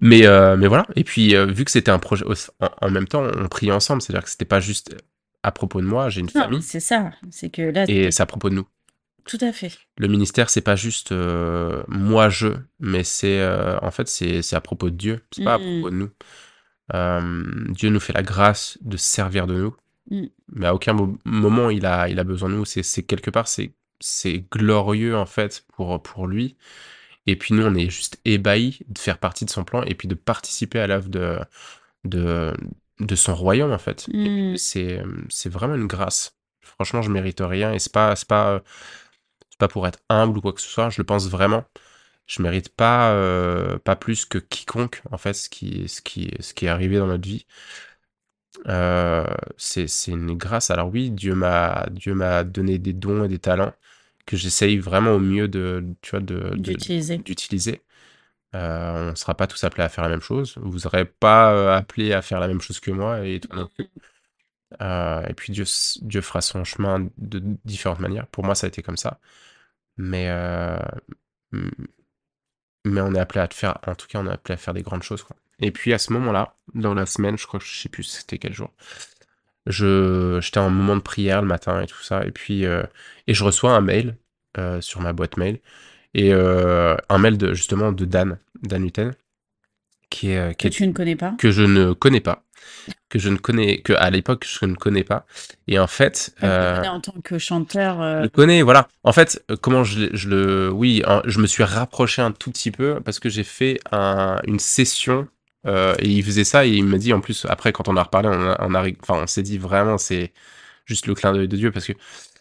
[0.00, 2.24] Mais, euh, mais voilà, et puis euh, vu que c'était un projet,
[2.60, 4.96] en, en même temps, on priait ensemble, c'est-à-dire que c'était pas juste
[5.42, 7.10] à propos de moi, j'ai une Non, famille, c'est ça.
[7.30, 8.66] C'est que là, et c'est à propos de nous.
[9.26, 9.72] tout à fait.
[9.98, 12.48] Le ministère, c'est pas juste euh, moi je,
[12.80, 13.46] mais c'est
[13.82, 15.80] en fait c'est à propos de Dieu, c'est pas à Mm.
[15.80, 16.10] propos de nous.
[16.92, 19.76] Euh, Dieu nous fait la grâce de se servir de nous,
[20.10, 20.24] Mm.
[20.52, 22.64] mais à aucun mo- moment il a, il a besoin de nous.
[22.66, 23.72] C'est, quelque part, c'est,
[24.52, 26.56] glorieux en fait pour, pour lui.
[27.26, 30.08] Et puis nous, on est juste ébahis de faire partie de son plan et puis
[30.08, 31.38] de participer à l'œuvre de,
[32.04, 32.52] de,
[33.00, 34.06] de son royaume en fait.
[34.12, 34.56] Mm.
[34.56, 35.02] C'est,
[35.46, 36.36] vraiment une grâce.
[36.60, 38.62] Franchement, je mérite rien et c'est pas, pas,
[39.50, 40.90] c'est pas pour être humble ou quoi que ce soit.
[40.90, 41.64] Je le pense vraiment.
[42.26, 46.54] Je mérite pas, euh, pas plus que quiconque en fait ce qui, ce qui, ce
[46.54, 47.46] qui est arrivé dans notre vie.
[48.68, 50.70] Euh, c'est, une grâce.
[50.70, 53.72] Alors oui, Dieu m'a, Dieu m'a donné des dons et des talents
[54.26, 57.18] que j'essaye vraiment au mieux de, tu vois, de, D'utiliser.
[57.18, 57.82] d'utiliser.
[58.54, 60.54] Euh, on ne sera pas tous appelés à faire la même chose.
[60.62, 63.68] Vous serez pas euh, appelés à faire la même chose que moi et toi non
[63.74, 63.88] plus.
[64.80, 65.64] Et puis Dieu,
[66.02, 68.26] Dieu fera son chemin de différentes manières.
[68.28, 69.20] Pour moi, ça a été comme ça.
[69.96, 70.28] Mais,
[72.84, 74.74] mais on est appelé à te faire, en tout cas, on est appelé à faire
[74.74, 75.36] des grandes choses, quoi.
[75.60, 78.38] Et puis à ce moment-là, dans la semaine, je crois que je sais plus c'était
[78.38, 78.70] quel jour,
[79.66, 82.82] je, j'étais en moment de prière le matin et tout ça, et puis euh,
[83.26, 84.16] et je reçois un mail
[84.58, 85.60] euh, sur ma boîte mail
[86.14, 89.14] et euh, un mail de justement de Dan, Dan Luten,
[90.10, 91.38] qui est, qui Que est tu ne connais pas?
[91.38, 92.43] que je ne connais pas,
[93.08, 95.26] que je ne connais que à l'époque je ne connais pas,
[95.68, 98.00] et en fait euh, connais en tant que chanteur.
[98.00, 98.88] euh, je le connais, voilà.
[99.02, 102.70] En fait, euh, comment je, le, oui, hein, je me suis rapproché un tout petit
[102.70, 105.28] peu parce que j'ai fait un- une session
[105.66, 108.02] euh, et il faisait ça et il m'a dit en plus après quand on a
[108.02, 110.32] reparlé, on a, on a enfin on s'est dit vraiment c'est
[110.86, 111.92] juste le clin d'œil de Dieu parce que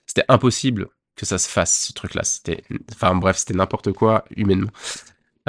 [0.05, 2.23] c'était impossible que ça se fasse ce truc-là.
[2.23, 4.71] C'était, enfin bref, c'était n'importe quoi humainement.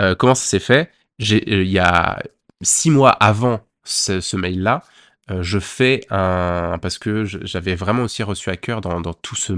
[0.00, 0.90] Euh, comment ça s'est fait?
[1.18, 2.22] J'ai, il y a
[2.62, 4.82] six mois avant ce, ce mail-là,
[5.30, 9.36] euh, je fais un parce que j'avais vraiment aussi reçu à cœur dans, dans tout
[9.36, 9.52] ce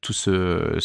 [0.00, 0.76] tout ce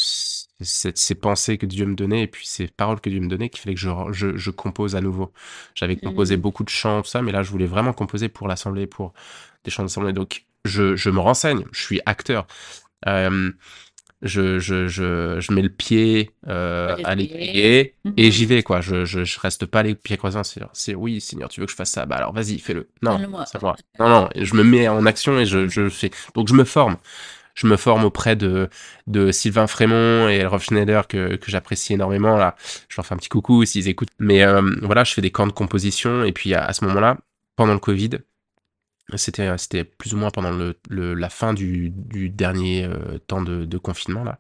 [0.60, 3.50] cette- ces pensées que Dieu me donnait et puis ces paroles que Dieu me donnait
[3.50, 5.34] qu'il fallait que je, je, je compose à nouveau.
[5.76, 6.42] J'avais composé Mm.
[6.42, 9.14] beaucoup de chants tout ça, mais là je voulais vraiment composer pour l'assemblée, pour
[9.64, 10.14] des chants d'assemblée.
[10.14, 12.46] Donc je, je me renseigne, je suis acteur.
[13.08, 13.52] Euh,
[14.22, 17.44] je, je, je, je mets le pied euh, À l'étrier.
[17.44, 18.32] l'étrier et Mhm.
[18.32, 18.82] j'y vais quoi.
[18.82, 20.40] Je, je, je reste pas les pieds croisés.
[20.74, 22.06] C'est, oui, Seigneur, tu veux que je fasse ça?
[22.06, 22.90] Bah alors vas-y, fais-le.
[23.02, 23.46] Non, Donne-le-moi.
[23.46, 23.76] c'est moi.
[24.00, 26.12] Non, non, je me mets en action et je, je fais.
[26.36, 26.98] Donc je me forme.
[27.54, 28.70] Je me forme auprès de,
[29.08, 32.38] de Sylvain Frémont et Rolf Schneider que, que j'apprécie énormément.
[32.38, 32.56] Là,
[32.88, 34.10] je leur fais un petit coucou s'ils écoutent.
[34.20, 37.18] Mais euh, voilà, je fais des camps de composition et puis à, à ce moment-là,
[37.58, 38.12] pendant le Covid,
[39.18, 43.42] c'était c'était plus ou moins pendant le, le- la fin du, du dernier euh, temps
[43.42, 44.40] de, de confinement là.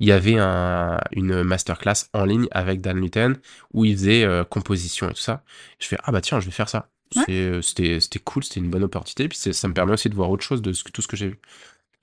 [0.00, 3.36] Il y avait un, une masterclass en ligne avec Dan Luten
[3.74, 5.44] où il faisait euh, composition et tout ça.
[5.80, 6.90] Je fais ah bah tiens je vais faire ça.
[7.16, 7.26] Ouais.
[7.30, 10.30] Euh, c'était c'était cool, c'était une bonne opportunité puis ça me permet aussi de voir
[10.30, 11.40] autre chose de ce tout ce que j'ai vu.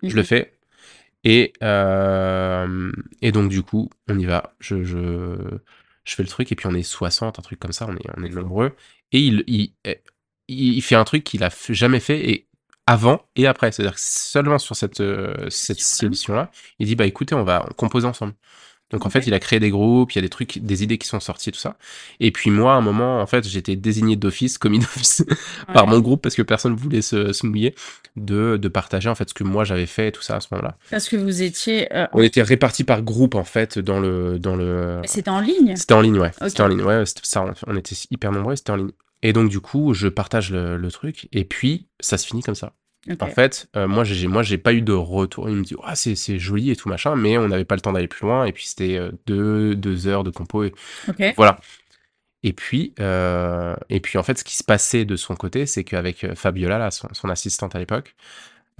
[0.07, 0.27] Je le Mhm.
[0.27, 0.53] fais
[1.23, 4.55] et euh, et donc du coup on y va.
[4.59, 5.37] Je, je
[6.05, 7.87] je fais le truc et puis on est 60 un truc comme ça.
[7.89, 8.75] On est on est nombreux
[9.11, 9.73] et il il
[10.53, 12.47] il il fait un truc qu'il a jamais fait et
[12.87, 13.71] avant et après.
[13.71, 18.07] C'est-à-dire que seulement sur cette, euh, cette solution-là, il dit bah écoutez, on va composer
[18.07, 18.33] ensemble.
[18.91, 20.99] Donc en fait, il a créé des groupes, il y a des trucs, des idées
[20.99, 21.77] qui sont sorties, tout ça.
[22.19, 25.25] Et puis moi, à un moment, en fait, j'étais désigné d'office, commis d'office,
[25.73, 27.73] par mon groupe parce que personne voulait se, se mouiller
[28.17, 30.49] de, de partager en fait ce que moi j'avais fait et tout ça à ce
[30.51, 30.77] moment-là.
[30.91, 31.91] Parce que vous étiez.
[31.95, 35.01] euh, On était répartis par groupe en fait dans le dans le.
[35.05, 35.75] C'était en ligne?
[35.75, 36.31] C'était en ligne, ouais.
[36.47, 37.03] C'était en ligne, ouais.
[37.23, 38.91] ça, on était hyper nombreux, c'était en ligne.
[39.23, 42.55] Et donc du coup, je partage le, le truc et puis ça se finit comme
[42.55, 42.73] ça.
[43.19, 45.49] En fait, euh, moi, j'ai, moi, j'ai pas eu de retour.
[45.49, 47.81] Il me dit, ah, c'est, c'est joli et tout machin, mais on n'avait pas le
[47.81, 48.45] temps d'aller plus loin.
[48.45, 50.63] Et puis, c'était euh, deux, deux heures de compo.
[50.63, 50.73] Et
[51.35, 51.59] voilà.
[52.43, 55.83] Et puis, euh, et puis, en fait, ce qui se passait de son côté, c'est
[55.83, 58.15] qu'avec Fabiola, là, son, son assistante à l'époque,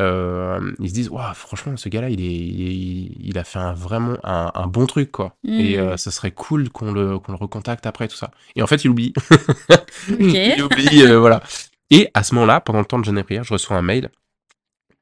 [0.02, 3.74] euh, ils se disent, waouh, franchement, ce gars-là, il, est, il, il a fait un,
[3.74, 5.38] vraiment un, un bon truc, quoi.
[5.58, 5.80] Et Mm.
[5.80, 8.32] euh, ce serait cool qu'on le, qu'on le recontacte après, tout ça.
[8.56, 9.14] Et en fait, il oublie.
[10.48, 11.42] Il oublie, euh, voilà.
[11.90, 14.10] Et à ce moment-là, pendant le temps de jeûne et prière, je reçois un mail.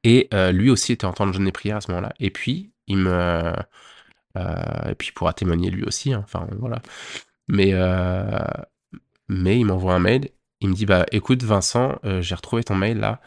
[0.04, 2.12] Et euh, lui aussi était en temps de jeûne et prière à ce moment-là.
[2.20, 3.52] Et puis, il me.
[4.88, 6.12] et puis, il pourra témoigner lui aussi.
[6.12, 6.22] hein.
[6.24, 6.80] Enfin, voilà.
[7.48, 7.72] Mais,
[9.28, 10.30] mais il m'envoie un mail.
[10.60, 13.20] Il me dit Bah, écoute, Vincent, j'ai retrouvé ton mail là.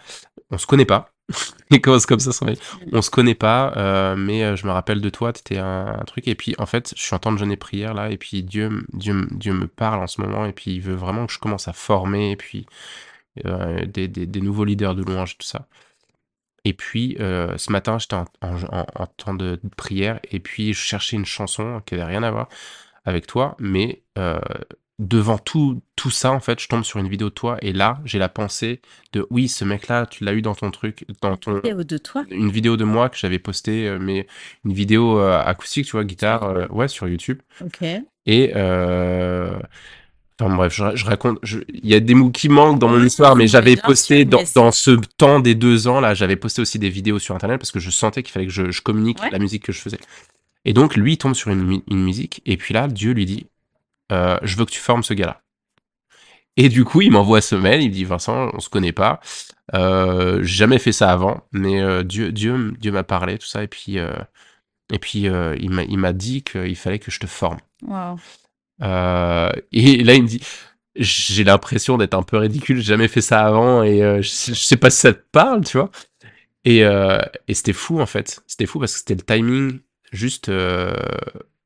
[0.51, 1.12] On se connaît pas.
[1.71, 2.57] il commence comme ça son mail.
[2.91, 6.03] On se connaît pas, euh, mais euh, je me rappelle de toi, t'étais un, un
[6.05, 6.27] truc.
[6.27, 8.11] Et puis, en fait, je suis en temps de jeûne et prière là.
[8.11, 10.45] Et puis, Dieu, Dieu, Dieu me parle en ce moment.
[10.45, 12.31] Et puis, il veut vraiment que je commence à former.
[12.31, 12.65] Et puis,
[13.45, 15.67] euh, des, des, des nouveaux leaders de louange, tout ça.
[16.65, 20.73] Et puis, euh, ce matin, j'étais en, en, en- en temps de, prière, et puis
[20.73, 22.49] je cherchais une chanson qui n'avait rien à voir
[23.05, 24.03] avec toi, mais
[24.99, 27.99] devant tout, tout ça, en fait, je tombe sur une vidéo de toi, et là,
[28.05, 28.81] j'ai la pensée
[29.12, 31.55] de, oui, ce mec-là, tu l'as eu dans ton truc, dans ton...
[31.55, 32.23] Vidéo de toi.
[32.29, 34.25] Une vidéo de moi que j'avais postée, euh, mais
[34.63, 37.39] une vidéo euh, acoustique, tu vois, guitare, euh, ouais, sur YouTube.
[37.62, 37.86] Ok.
[38.25, 38.53] Et,
[40.38, 43.01] Enfin bref, je, je raconte, je- il y a des mots qui manquent dans mon
[43.01, 46.77] histoire, mais j'avais posté dans, dans ce temps des deux ans là, j'avais posté aussi
[46.77, 49.29] des vidéos sur internet parce que je sentais qu'il fallait que je, je communique Ouais.
[49.31, 49.99] la musique que je faisais.
[50.65, 53.45] Et donc lui il tombe sur une, une musique et puis là Dieu lui dit,
[54.12, 55.41] euh, je veux que tu formes ce gars-là.
[56.58, 59.20] Et du coup il m'envoie ce mail, il me dit Vincent, on se connaît pas,
[59.74, 63.63] euh, j'ai jamais fait ça avant, mais euh, Dieu, Dieu, Dieu m'a parlé tout ça
[63.63, 64.13] et puis euh,
[64.94, 67.58] et puis il m'a dit qu'il fallait que je te forme.
[69.72, 70.41] Et là, il me dit,
[70.96, 74.78] j'ai l'impression d'être un peu ridicule, j'ai jamais fait ça avant et je, je sais
[74.78, 75.89] pas si ça te parle, tu vois.
[76.65, 78.44] Et, et c'était fou en fait.
[78.46, 79.80] C'était fou parce que c'était le timing
[80.12, 80.52] juste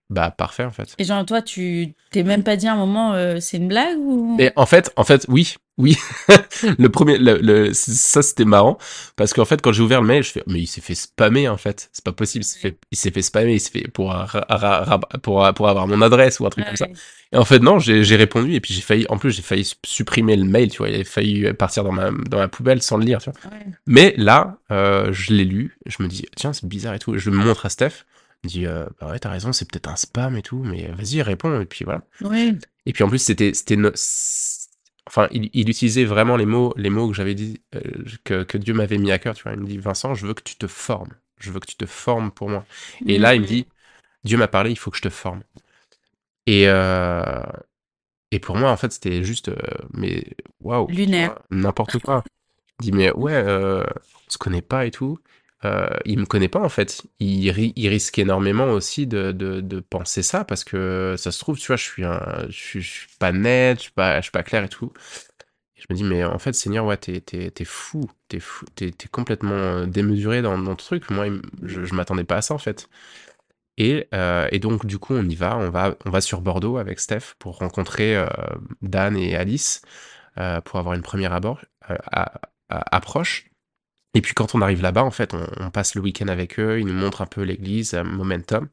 [0.09, 0.95] bah parfait en fait.
[0.97, 3.97] Et genre, toi, tu t'es même pas dit à un moment, euh, c'est une blague
[3.99, 4.37] ou...
[4.39, 5.95] Et en fait, en fait, oui, oui.
[6.79, 8.77] le premier, le, le- ça c'était marrant
[9.15, 11.47] parce qu'en fait, quand j'ai ouvert le mail, je fais, mais il s'est fait spammer
[11.47, 11.89] en fait.
[11.93, 12.43] C'est pas possible.
[12.43, 13.53] Il s'est fait, il s'est fait spammer.
[13.53, 16.65] Il s'est fait pour ra- ra- ra- pour pour avoir mon adresse ou un truc
[16.65, 16.87] comme ça.
[17.31, 19.71] Et en fait, non, j'ai j'ai répondu et puis j'ai failli, en plus, j'ai failli
[19.85, 22.97] supprimer le mail, tu vois, il avait failli partir dans ma, dans ma poubelle sans
[22.97, 23.51] le lire, tu vois.
[23.51, 23.65] Ouais.
[23.85, 27.15] Mais là, euh, je l'ai lu, je me dis, tiens, c'est bizarre et tout.
[27.17, 28.05] Je le montre à Steph,
[28.43, 31.61] dit, euh, bah ouais, t'as raison, c'est peut-être un spam et tout, mais vas-y, réponds,
[31.61, 32.03] et puis voilà.
[32.21, 32.59] Ouais.
[32.85, 33.91] Et puis en plus, c'était, c'était, no-
[35.07, 37.81] enfin, il, il utilisait vraiment les mots, les mots que j'avais dit, euh,
[38.23, 39.53] que, que Dieu m'avait mis à cœur, tu vois.
[39.53, 41.85] Il me dit, Vincent, je veux que tu te formes, je veux que tu te
[41.85, 42.65] formes pour moi.
[43.07, 43.67] Et là, il me dit,
[44.23, 45.43] Dieu m'a parlé, il faut que je te forme.
[46.45, 47.43] Et, euh,
[48.31, 49.55] et pour moi, en fait, c'était juste, euh,
[49.93, 50.25] mais
[50.61, 51.33] waouh, tu Lunaire.
[51.51, 52.23] n'importe quoi.
[52.81, 53.85] Je dis, mais ouais, on
[54.31, 55.19] se connaît pas et tout.
[55.65, 57.03] Euh, il me connaît pas en fait.
[57.19, 59.31] Il, ri- il risque énormément aussi de,
[59.89, 63.91] penser ça parce que ça se trouve, tu vois, je suis pas net, je suis
[63.91, 64.93] pas, suis pas clair et tout.
[65.75, 67.21] Je me dis, mais en fait, Seigneur, ouais, t'es,
[67.65, 68.39] fou, t'es
[69.11, 71.09] complètement euh, démesuré dans, dans ton truc.
[71.09, 71.27] Moi,
[71.63, 72.89] je, je m'attendais pas à ça en fait.
[73.77, 75.57] Et, euh, donc, du coup, on y va,
[76.05, 78.27] on va, sur Bordeaux avec Steph pour rencontrer euh,
[78.81, 79.81] Dan et Alice
[80.65, 81.33] pour avoir une première
[82.69, 83.48] approche.
[84.13, 86.79] Et puis quand on arrive là-bas, en fait, on, on passe le week-end avec eux,
[86.79, 88.69] ils nous montrent un peu l'église, euh, Momentum.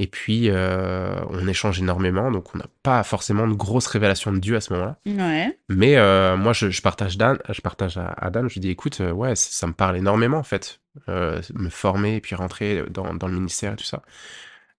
[0.00, 4.38] Et puis, euh, on échange énormément, donc on n'a pas forcément de grosses révélations de
[4.38, 4.96] Dieu à ce moment-là.
[5.06, 5.58] Ouais.
[5.68, 8.70] Mais euh, moi, je, je partage Dan, je partage à, à Dan, je lui dis,
[8.70, 12.84] écoute, euh, ouais, ça, ça me parle énormément, en fait, me former et puis rentrer
[12.90, 14.02] dans, dans le ministère et tout ça.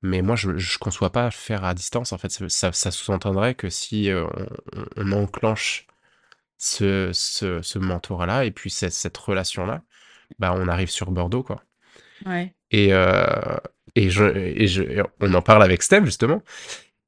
[0.02, 2.30] Mais moi, je ne conçois pas faire à distance, en fait.
[2.48, 4.10] Ça, ça, sous-entendrait que si
[4.96, 5.86] on enclenche
[6.60, 9.82] ce, ce, ce mentorat-là et puis cette, cette relation-là,
[10.38, 11.64] bah, on arrive sur Bordeaux, quoi.
[12.26, 12.54] Ouais.
[12.70, 13.58] Et, euh,
[13.96, 16.44] et, je, et je, et on en parle avec Steph, justement.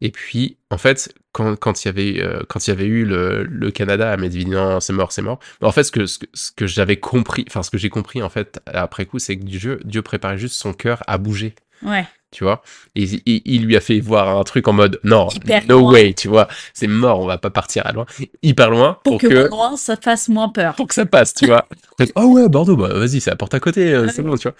[0.03, 3.05] Et puis, en fait, quand, quand il y avait, euh, quand il y avait eu
[3.05, 5.39] le, le Canada à Medellin, non, c'est mort, c'est mort.
[5.61, 8.23] En fait, ce que, ce que, ce que j'avais compris, enfin, ce que j'ai compris,
[8.23, 12.05] en fait, après coup, c'est que Dieu, Dieu préparait juste son cœur à bouger, Ouais.
[12.31, 12.61] tu vois?
[12.95, 15.91] Et il, il- lui a fait voir un truc en mode, non, Hyper no loin.
[15.93, 16.47] way, tu vois?
[16.73, 18.05] C'est mort, on va pas partir à loin,
[18.41, 20.75] hyper loin, Pour, pour, que, que, loin, ça fasse moins peur.
[20.75, 21.67] pour que ça passe, tu vois?
[22.15, 24.55] oh ouais, Bordeaux, bah vas-y, c'est à porte à côté, euh, c'est bon, tu vois?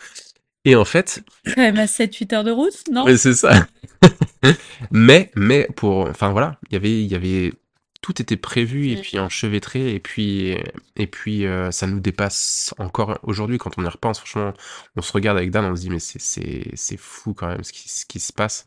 [0.65, 3.05] Et en fait, Quand même à 7-8 heures de route, non?
[3.05, 3.65] Mais c'est ça.
[4.91, 7.53] mais, mais pour, enfin voilà, il y avait, il y avait,
[8.01, 10.57] tout était prévu et puis enchevêtré et puis,
[10.95, 14.19] et puis euh, ça nous dépasse encore aujourd'hui quand on y repense.
[14.19, 14.53] Franchement,
[14.95, 17.63] on se regarde avec Dan, on se dit mais c'est, c'est, c'est fou quand même
[17.63, 18.65] ce qui, ce qui se passe.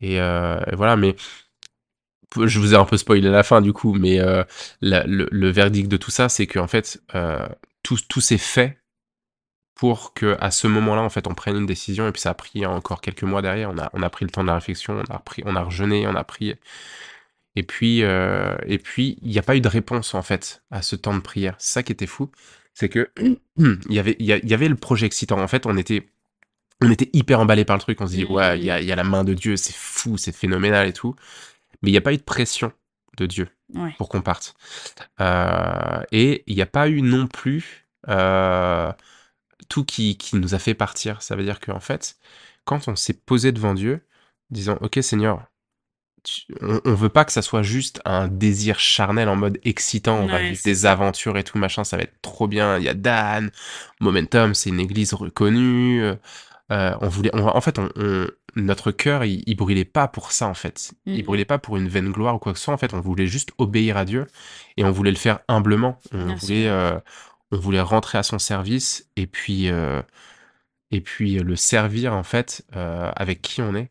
[0.00, 1.16] Et, euh, et voilà, mais
[2.44, 4.44] je vous ai un peu spoilé la fin du coup, mais euh,
[4.80, 7.46] la- le, le verdict de tout ça, c'est qu'en fait, euh,
[7.82, 8.78] tout, tout s'est fait
[9.74, 12.08] pour que à ce moment-là, en fait, on prenne une décision.
[12.08, 13.70] Et puis ça a pris encore quelques mois derrière.
[13.70, 15.62] On a, on a pris le temps de la réflexion, on a pris, on a
[15.62, 16.54] rejeûné, on a pris.
[17.58, 20.80] Et puis, euh, et puis, il n'y a pas eu de réponse en fait à
[20.80, 21.56] ce temps de prière.
[21.58, 22.30] C'est ça qui était fou,
[22.72, 23.10] c'est que
[23.56, 25.40] il y avait, il y, avait le projet excitant.
[25.40, 26.08] En fait, on était,
[26.80, 28.00] on était hyper emballé par le truc.
[28.00, 28.30] On se dit Mhm.
[28.30, 30.86] ouais, il y a, il y a la main de Dieu, c'est fou, c'est phénoménal
[30.86, 31.16] et tout.
[31.82, 32.72] Mais il n'y a pas eu de pression
[33.16, 33.92] de Dieu Ouais.
[33.98, 34.54] pour qu'on parte.
[35.20, 38.92] Euh, et il n'y a pas eu non plus euh,
[39.68, 41.22] tout qui, qui nous a fait partir.
[41.22, 42.16] Ça veut dire qu'en fait,
[42.64, 44.00] quand on s'est posé devant Dieu,
[44.50, 45.44] disant Ok Seigneur,
[46.60, 50.38] on, veut pas que ça soit juste un désir charnel en mode excitant, on va
[50.50, 52.78] vivre des aventures et tout, machin, ça va être trop bien.
[52.78, 53.50] Il y a Dan,
[54.00, 56.02] Momentum, c'est une église reconnue.
[56.02, 56.14] euh,
[56.70, 58.26] euh, on voulait, on- en fait, on, on-
[58.56, 60.92] notre cœur, il, il brûlait pas pour ça, en fait.
[61.06, 62.74] Il brûlait pas pour une vaine gloire ou quoi que ce soit.
[62.74, 64.26] En fait, on voulait juste obéir à Dieu
[64.76, 65.98] et on voulait le faire humblement.
[66.12, 66.98] On Bien voulait, euh,
[67.52, 70.02] on voulait rentrer à son service et puis, euh,
[70.90, 73.90] et puis le servir en fait avec qui on est.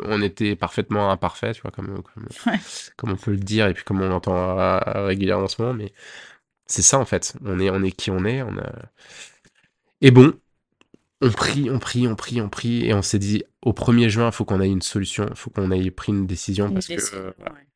[0.00, 2.58] On était parfaitement imparfait, tu vois, comme, comme, Ouais.
[2.96, 5.74] comme on peut le dire et puis comme on l'entend euh, régulièrement en ce moment.
[5.74, 5.92] Mais
[6.66, 7.36] c'est ça en fait.
[7.44, 8.42] On est, on est qui on est.
[8.42, 8.72] On a...
[10.00, 10.34] Et bon,
[11.22, 14.26] on prie, on prie, on prie, on prie, et on s'est dit, au 1er juin,
[14.28, 16.88] il faut qu'on ait une solution, il faut qu'on ait pris une décision, Une parce
[16.88, 16.94] que...
[17.16, 17.66] euh, ouais.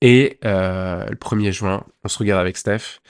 [0.00, 3.00] Et euh, le 1er juin, on se regarde avec Steph,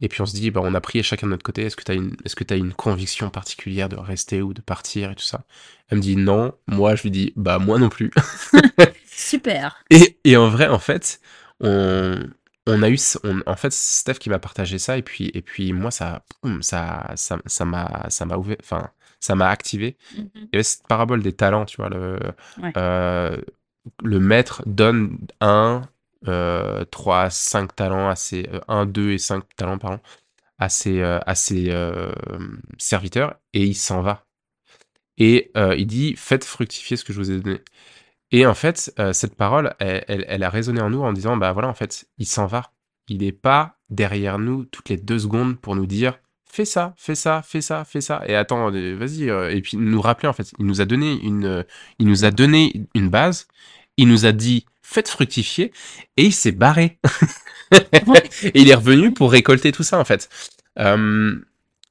[0.00, 1.84] et puis on se dit, bah, on a prié chacun de notre côté, est-ce que
[1.84, 2.16] tu as, une...
[2.24, 5.44] est que as une conviction particulière de rester ou de partir et tout ça?
[5.88, 8.10] Elle me dit non, moi je lui dis, bah moi non plus.
[9.06, 9.84] Super.
[9.90, 11.20] Et, et en vrai, en fait,
[11.60, 12.18] on,
[12.66, 15.72] on a eu, on, en fait, Steph qui m'a partagé ça, et puis, et puis
[15.72, 16.24] moi, ça,
[16.60, 19.96] ça, ça, ça m'a, ouvert, enfin, ça m'a activé.
[20.16, 22.18] Il y avait cette parabole des talents, tu vois, le,
[22.62, 22.72] Ouais.
[22.76, 23.36] euh,
[24.02, 25.82] le maître donne un,
[26.28, 30.00] euh, 3, 5 talents ses, 1, 2 et 5 talents, pardon,
[30.58, 32.12] à ses, euh, à ses euh,
[32.78, 34.24] serviteurs, et il s'en va.
[35.18, 37.60] Et euh, il dit, faites fructifier ce que je vous ai donné.
[38.32, 41.36] Et en fait, euh, cette parole, elle, elle- elle a résonné en nous en disant,
[41.36, 42.72] bah voilà, en fait, il s'en va.
[43.08, 46.18] Il n'est pas derrière nous toutes les deux secondes pour nous dire,
[46.50, 48.22] fais ça, fais ça, fais ça, fais ça.
[48.26, 49.30] Et attends, euh, vas-y.
[49.30, 51.62] euh, Et puis nous rappeler, en fait, il nous a donné une, euh,
[51.98, 53.48] il nous a donné une base.
[53.96, 55.72] Il nous a dit, faites fructifier.
[56.16, 56.98] Et il s'est barré.
[58.42, 60.28] et il est revenu pour récolter tout ça, en fait.
[60.78, 61.34] Euh,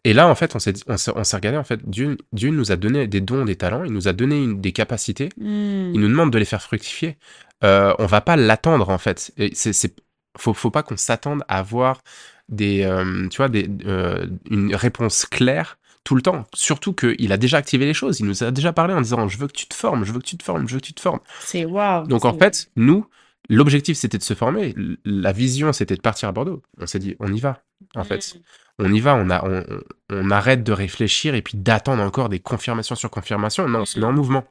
[0.04, 2.76] et là, en fait, on s'est on s'est regardé, en fait, Dieu, Dieu nous a
[2.76, 5.92] donné des dons, des talents, il nous a donné une- des capacités, Hmm.
[5.94, 7.18] il nous demande de les faire fructifier.
[7.64, 9.32] Euh, on va pas l'attendre, en fait.
[9.38, 9.96] Et c'est, c'est,
[10.38, 12.02] faut, faut pas qu'on s'attende à avoir
[12.50, 16.46] des, euh, tu vois, des, euh, une réponse claire tout le temps.
[16.54, 19.38] Surtout qu'il a déjà activé les choses, il nous a déjà parlé en disant, je
[19.38, 20.94] veux que tu te formes, je veux que tu te formes, je veux que tu
[20.94, 21.20] te formes.
[21.42, 22.08] C'est waouh.
[22.08, 23.06] Donc en fait, nous,
[23.50, 26.62] l'objectif c'était de se former, la vision c'était de partir à Bordeaux.
[26.80, 27.62] On s'est dit, on y va,
[27.96, 28.36] en fait.
[28.36, 28.40] Hmm.
[28.86, 32.30] On y va, on, a, on, on- on arrête de réfléchir et puis d'attendre encore
[32.30, 33.68] des confirmations sur confirmations.
[33.68, 34.44] Non, on se met en mouvement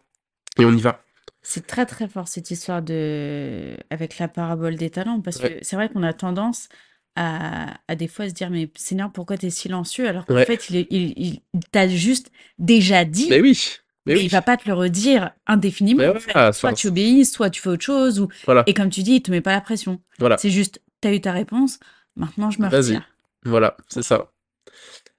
[0.58, 1.02] et on y va.
[1.42, 5.58] C'est très très fort cette histoire de avec la parabole des talents parce Ouais.
[5.58, 6.68] que c'est vrai qu'on a tendance
[7.16, 10.44] à, à des fois se dire mais Seigneur pourquoi tu es silencieux alors qu'en Ouais.
[10.46, 13.58] fait il, est- il, il- il t'a juste déjà dit Mais oui,
[14.06, 14.24] mais mais oui.
[14.26, 16.52] il va pas te le redire indéfiniment en fait.
[16.52, 19.22] soit tu obéis soit tu fais autre chose ou Voilà, et comme tu dis il
[19.22, 21.78] te met pas la pression voilà, c'est juste t'as eu ta réponse
[22.16, 23.08] maintenant je me retire
[23.46, 24.30] voilà, c'est ça.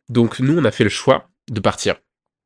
[0.10, 1.95] Donc nous, on a fait le choix de partir.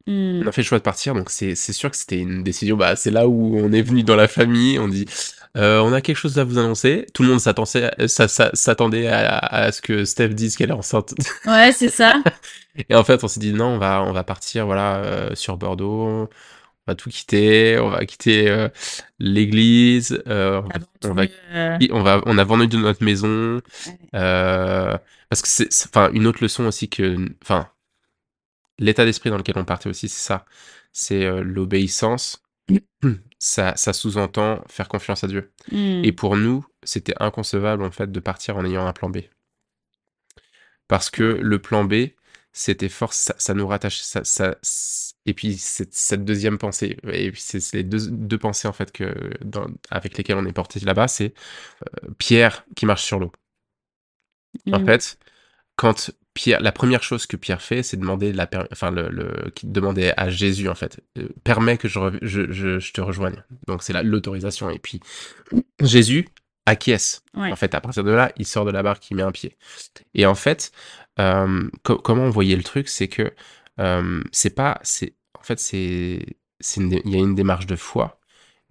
[0.08, 0.42] Hmm.
[0.44, 2.78] On a fait le choix de partir, donc c'est c'est sûr que c'était une décision.
[2.78, 4.80] Bah, c'est là où on est venu dans la famille.
[4.80, 5.06] On dit,
[5.58, 7.08] euh, on a quelque chose à vous annoncer.
[7.14, 10.74] Tout le monde s'attendait, ça- ça- s'attendait à, à ce que Steph dise qu'elle est
[10.74, 11.14] enceinte.
[11.46, 12.22] ouais c'est ça
[12.90, 15.58] Et en fait, on s'est dit non, on va, on va partir, voilà, euh, sur
[15.58, 16.30] Bordeaux.
[16.88, 17.80] On va tout quitter.
[17.80, 18.70] On va quitter euh,
[19.20, 20.22] l'église.
[20.28, 23.62] euh, on va- on va, Euh, on va, on a vendu notre maison.
[24.16, 24.98] euh,
[25.30, 27.70] parce que c'est, enfin, une autre leçon aussi que, enfin,
[28.80, 30.46] l'état d'esprit dans lequel on partait aussi, c'est ça.
[30.94, 32.42] C'est euh, l'obéissance.
[33.40, 35.52] Ça, ça sous-entend faire confiance à Dieu.
[35.72, 36.04] Hmm.
[36.04, 39.20] Et pour nous, c'était inconcevable en fait de partir en ayant un plan B.
[40.88, 41.94] Parce que le plan B,
[42.52, 44.56] c'était force, ça, ça nous rattache, ça, ça,
[45.26, 48.74] et puis c'est cette deuxième pensée, et puis c'est c'est les deux, deux pensées en
[48.74, 51.34] fait que dans- avec lesquelles on est porté là-bas, c'est
[52.06, 53.32] euh, Pierre qui marche sur l'eau.
[54.72, 54.80] En Hmm.
[54.80, 55.18] fait,
[55.78, 59.52] quand Pierre, la première chose que Pierre fait, c'est demander la, per- enfin le, le,
[59.56, 63.02] qui demandait à Jésus en fait, euh, permet que je, rev- je, je, je te
[63.02, 63.44] rejoigne.
[63.68, 64.70] Donc c'est la- l'autorisation.
[64.70, 65.02] Et puis
[65.82, 66.30] Jésus
[66.66, 67.24] acquiesce.
[67.36, 67.52] Ouais.
[67.52, 69.58] En fait, à partir de là, il sort de la barque, il met un pied.
[70.14, 70.72] Et en fait,
[71.20, 73.34] euh, co- comment on voyait le truc, c'est que
[73.82, 76.26] euh, c'est pas, c'est, en fait, c'est,
[76.78, 78.19] il y a une démarche de foi,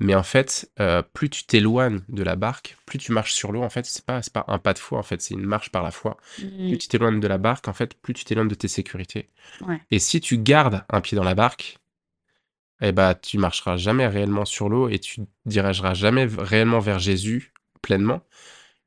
[0.01, 3.63] mais en fait, euh, plus tu t'éloignes de la barque, plus tu marches sur l'eau.
[3.63, 5.83] En fait, c'est pas, pas un pas de foi, en fait, c'est une marche par
[5.83, 6.17] la foi.
[6.39, 6.69] Hmm.
[6.69, 9.29] Plus tu t'éloignes de la barque, en fait, plus tu t'éloignes de tes sécurités.
[9.67, 9.81] Ouais.
[9.91, 11.79] Et si tu gardes un pied dans la barque,
[12.81, 17.53] eh bah, tu marcheras jamais réellement sur l'eau et tu dirigeras jamais réellement vers Jésus
[17.83, 18.23] pleinement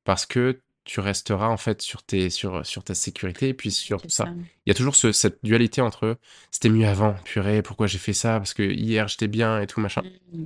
[0.03, 4.01] parce que tu resteras en fait sur, tes, sur, sur ta sécurité et puis sur
[4.01, 4.25] ça.
[4.25, 4.33] ça.
[4.65, 6.17] Il y a toujours ce- cette dualité entre
[6.51, 8.37] c'était mieux avant, purée, pourquoi j'ai fait ça?
[8.39, 10.01] Parce que hier j'étais bien et tout machin.
[10.33, 10.45] Hmm.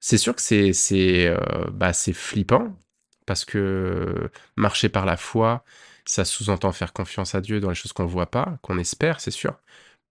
[0.00, 1.38] C'est sûr que c'est c'est euh,
[1.72, 2.76] bah, c'est flippant
[3.26, 5.64] parce que marcher par la foi,
[6.04, 9.30] ça sous-entend faire confiance à Dieu dans les choses qu'on voit pas, qu'on espère, c'est
[9.32, 9.54] sûr.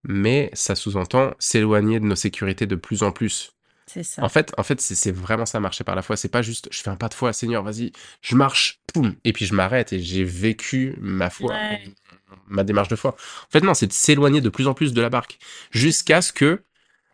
[0.03, 3.53] Mais ça sous-entend s'éloigner de nos sécurités de plus en plus.
[3.87, 6.17] c'est ça En fait, en fait, c'est c'est vraiment ça marcher par la foi.
[6.17, 9.33] C'est pas juste je fais un pas de foi, Seigneur, vas-y, je marche, poum, et
[9.33, 11.83] puis je m'arrête et j'ai vécu ma foi, Ouais.
[12.47, 13.11] ma démarche de foi.
[13.47, 15.39] En fait, non, c'est de s'éloigner de plus en plus de la barque
[15.71, 16.63] jusqu'à ce que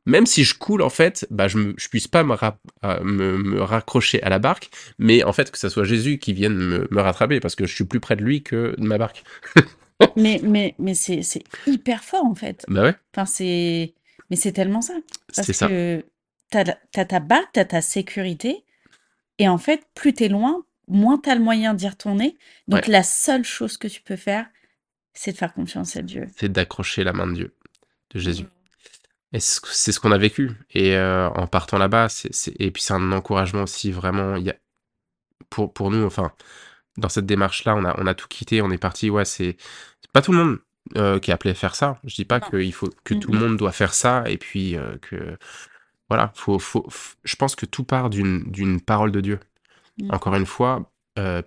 [0.05, 3.37] même si je coule, en fait, bah, je, je puisse pas me, ra- euh, me,
[3.37, 6.87] me raccrocher à la barque, mais en fait que ça soit Jésus qui vienne me,
[6.91, 9.23] me rattraper parce que je suis plus près de lui que de ma barque.
[10.17, 12.65] Mais, mais, mais c'est c'est hyper fort en fait.
[12.67, 13.93] Bah ouais, Enfin, c'est...
[14.29, 14.95] Mais c'est tellement ça.
[15.31, 15.67] C'est ça.
[15.67, 16.03] que
[16.49, 18.63] t'as, t'as ta barque, t'as ta sécurité,
[19.39, 22.37] et en fait, plus t'es loin, moins t'as le moyen d'y retourner.
[22.67, 22.91] Donc Ouais.
[22.93, 24.47] la seule chose que tu peux faire,
[25.13, 26.27] c'est de faire confiance à Dieu.
[26.37, 27.53] C'est d'accrocher la main de Dieu,
[28.13, 28.45] de Jésus.
[29.33, 32.07] Et c'est ce qu'on a vécu et heu, en partant là-bas,
[32.59, 34.55] et puis c'est un encouragement aussi vraiment, il y a
[35.49, 36.31] pour pour nous, enfin,
[36.97, 39.57] dans cette démarche-là, on a on a tout quitté, on est parti, ouais, c'est
[40.13, 40.59] pas tout le monde,
[40.97, 41.99] heu, qui est appelé à faire ça.
[42.05, 42.49] Je dis pas Non.
[42.51, 45.37] qu'il faut que Mmh tout le monde doit faire ça et puis, heu, que
[46.09, 46.87] voilà, faut faut
[47.23, 49.39] je pense que tout part d'une parole de Dieu.
[49.97, 50.09] Mmh.
[50.13, 50.91] Encore une fois,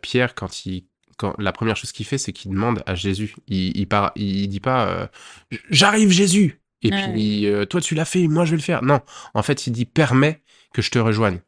[0.02, 0.86] Pierre quand il
[1.18, 3.36] quand la première chose qu'il fait, c'est qu'il demande à Jésus.
[3.48, 5.08] Il il part il dit pas, heu:
[5.52, 7.02] «J j'arrive Jésus!» Et Ouais.
[7.02, 8.82] puis, heu: «Toi tu l'as fait, moi je vais le faire».
[8.84, 9.00] Non,
[9.34, 10.42] en fait, il dit: «Permets
[10.74, 11.40] que je te rejoigne»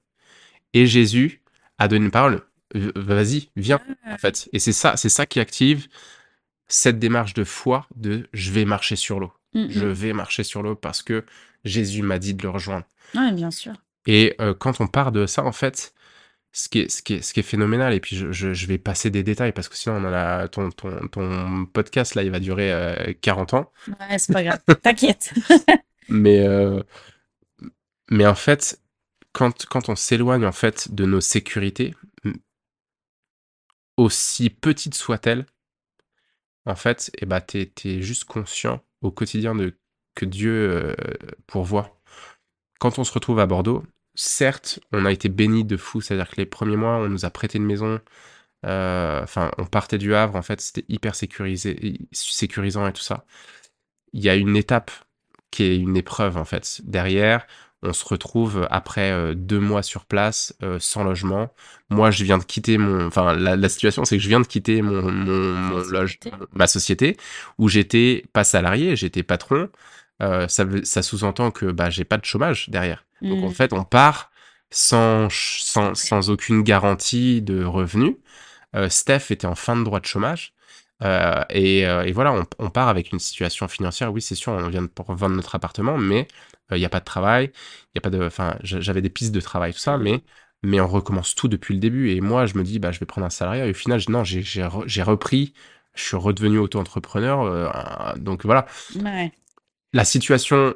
[0.75, 1.43] et Jésus
[1.79, 2.43] a donné une parole:
[2.75, 4.19] «V vas-y, viens», en Ah!
[4.19, 5.89] fait et c'est ça c'est ça qui active
[6.69, 9.33] cette démarche de foi de: «Je vais marcher sur l'eau.
[9.55, 9.93] Mmh Je mh.
[9.93, 11.25] vais marcher sur l'eau parce que
[11.65, 13.75] Jésus m'a dit de le rejoindre» Ouais, bien sûr.
[14.07, 15.93] et heu, quand on part de ça, en fait,
[16.57, 18.67] ce qui est ce qui est ce qui est phénoménal et puis je je je
[18.67, 22.23] vais passer des détails parce que sinon on en a ton ton ton podcast là,
[22.23, 23.71] il va durer, heu, 40 ans.
[23.89, 25.35] Ouais, c'est pas grave, t'inquiète.
[26.09, 26.83] Mais heu,
[27.63, 27.71] m
[28.11, 28.81] mais en fait,
[29.33, 31.95] quand quand on s'éloigne, en fait, de nos sécurités,
[33.99, 35.45] aussi petites soient-elles
[36.65, 39.79] en fait et tu es tu es juste conscient au quotidien de
[40.15, 40.97] que Dieu, heu,
[41.47, 42.01] pourvoit.
[42.81, 43.85] Quand on se retrouve à Bordeaux,
[44.17, 47.31] certes, on a été bénis de fou, c'est-à-dire que les 1ers mois, on nous a
[47.31, 48.01] prêté une maison,
[48.67, 53.27] heu, enfin, on partait du Havre, en fait, c'était hyper sécurisé sécurisant et tout ça.
[54.15, 54.93] Il y a une étape
[55.53, 56.81] qui est une épreuve, en fait.
[56.85, 57.47] Derrière,
[57.83, 61.53] on se retrouve après, heu, 2 mois sur place, heu, sans logement.
[61.91, 64.47] Moi, je viens de quitter mon enfin, la la situation, c'est que je viens de
[64.49, 66.21] quitter mon mon Ta mon loge
[66.55, 67.17] ma société
[67.59, 69.71] où j'étais pas salarié, j'étais patron.
[70.21, 73.06] Ça ça sous-entend que, bah, j'ai pas de chômage derrière.
[73.29, 73.79] Donc en fait, Mmh.
[73.79, 74.31] on part
[74.71, 75.29] sans
[75.95, 78.17] Sans aucune garantie de revenus.
[78.75, 80.55] Heu, Steph était en fin de droits de chômage,
[81.03, 81.09] heu
[81.51, 84.13] et heu et voilà, on part avec une situation financière.
[84.13, 86.29] Oui, c'est sûr, on vient de vendre notre appartement, mais
[86.73, 87.53] il y a pas de travail,
[87.95, 90.05] il y a pas de enfin, j'avais des pistes de travail, tout ça, Mmh.
[90.05, 90.23] mais
[90.63, 93.07] mais on recommence tout depuis le début et moi, je me dis: «Bah, je vais
[93.07, 95.55] prendre un salariat» et au final, non, j'ai re repris,
[95.95, 98.67] je suis redevenu auto-entrepreneur, donc voilà.
[99.93, 100.75] La situation,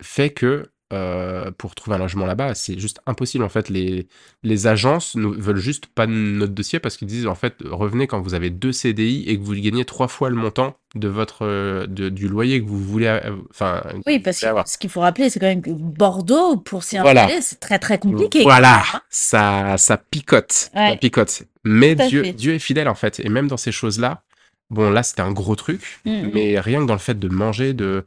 [0.00, 3.68] fait que, heu, pour trouver un logement là-bas, c'est juste impossible, en fait.
[3.68, 4.06] Les
[4.42, 8.20] les agences nous veulent juste pas notre dossier parce qu'ils disent: «En fait, revenez quand
[8.20, 12.08] vous avez 2 CDI et que vous gagnez 3 fois le montant de votre, de
[12.08, 13.18] du loyer que vous voulez
[13.50, 14.68] enfin, Oui, parce que avoir».
[14.68, 17.24] ce qu'il faut rappeler, c'est quand même que Bordeaux, pour s'y Voilà.
[17.24, 19.00] installer, c'est très, très compliqué Voilà, même, hein.
[19.10, 21.42] ça ça picote, ça picote.
[21.64, 22.32] Mais Dieu fait.
[22.32, 24.22] Dieu est fidèle, en fait et même dans ces choses-là,
[24.70, 26.30] bon, là, c'était un gros truc, Mmh mh.
[26.34, 28.04] mais rien que dans le fait de manger, de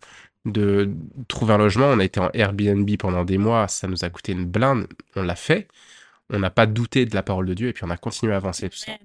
[0.52, 0.90] de
[1.28, 4.32] trouver un logement, on a été en Airbnb pendant des mois, ça nous a coûté
[4.34, 4.88] une blinde.
[5.16, 5.68] On l'a fait,
[6.30, 8.38] on n'a pas douté de la parole de Dieu et puis on a continué à
[8.38, 8.92] avancer, tout ça.
[8.94, 9.00] Amen.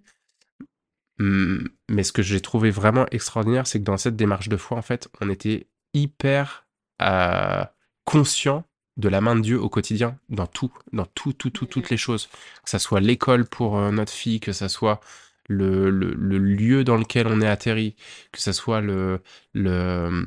[1.19, 4.77] Mmh, mais ce que j'ai trouvé vraiment extraordinaire, c'est que dans cette démarche de foi,
[4.79, 6.67] en fait, on était hyper,
[7.03, 7.65] heu,
[8.05, 8.65] conscients
[8.97, 11.97] de la main de Dieu au quotidien, dans tout, dans tout, tout, tout, toutes les
[11.97, 12.29] choses.
[12.65, 15.01] Que ça soit l'école pour, heu, notre fille, que ça soit
[15.49, 17.97] le le le lieu dans lequel on est atterri,
[18.33, 19.21] que ça soit le
[19.55, 20.27] le,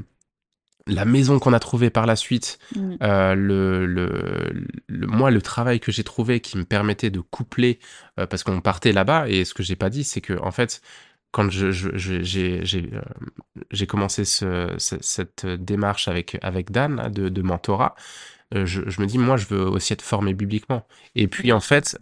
[0.88, 2.96] la maison qu'on a trouvée par la suite, Mmh.
[3.04, 7.80] heu, le le le moi, le travail que j'ai trouvé qui me permettait de coupler,
[8.20, 10.82] heu, parce qu'on partait là-bas et ce que j'ai pas dit, c'est qu'en fait,
[11.32, 13.02] quand je je je j'ai j'ai, hem,
[13.72, 17.96] j'ai commencé ce ce cette démarche avec avec Dan là, de de mentorat,
[18.56, 21.60] heu, je je me dis: «Moi, je veux aussi être formé bibliquement» et puis, en
[21.62, 21.98] fait,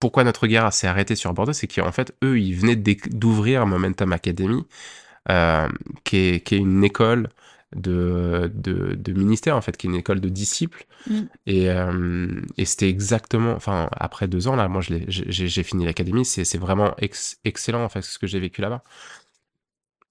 [0.00, 4.12] pourquoi notre regard s'est arrêté sur Bordeaux, c'est qu'en fait, eux, ils venaient d'ouvrir Momentum
[4.12, 4.64] Academy,
[6.04, 7.28] qui est qui est une école
[7.74, 11.20] de de de ministère, en fait, qui est une école de disciples Mmh.
[11.46, 16.58] et hem et c'était exactement enfin, après 2 ans là, moi, j'ai fini l'académie, c'est
[16.58, 18.82] vraiment ex excellent, en fait, ce que j'ai vécu là-bas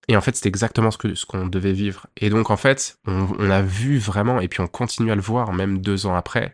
[0.10, 2.98] et en fait, c'était exactement ce que ce qu'on devait vivre et donc en fait,
[3.08, 6.16] on on a vu vraiment et puis on continue à le voir même 2 ans
[6.16, 6.52] après.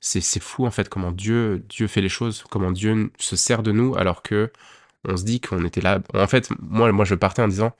[0.00, 3.62] C'est c'est fou, en fait, comment Dieu Dieu fait les choses, comment Dieu se sert
[3.62, 7.42] de nous alors qu'on se dit qu'on était là en fait, moi moi, je partais
[7.42, 7.74] en disant: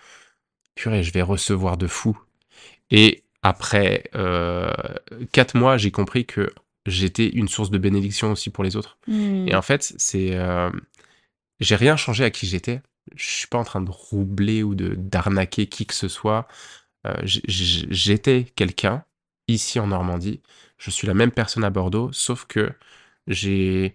[0.77, 2.19] «Purée, je vais recevoir de fou»
[2.91, 4.71] et après, heu,
[5.33, 6.53] 4 mois, j'ai compris que
[6.87, 8.99] j'étais une source de bénédiction aussi pour les autres
[9.47, 9.57] et Mmh.
[9.57, 10.81] en fait, c'est, hem,
[11.61, 12.83] j'ai rien changé à qui j'étais.
[13.17, 16.49] Je suis pas en train de roubler ou de d'arnaquer qui que ce soit,
[17.25, 17.43] j
[17.91, 19.05] j'étais quelqu'un,
[19.49, 20.43] ici en Normandie.
[20.79, 22.73] Je suis la même personne à Bordeaux, sauf que
[23.27, 23.95] j'ai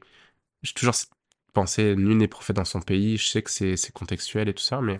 [0.63, 1.11] j'ai toujours cette
[1.53, 3.17] pensée: «Nul n'est prophète dans son pays».
[3.17, 4.99] Je sais que c'est c'est contextuel et tout ça, mais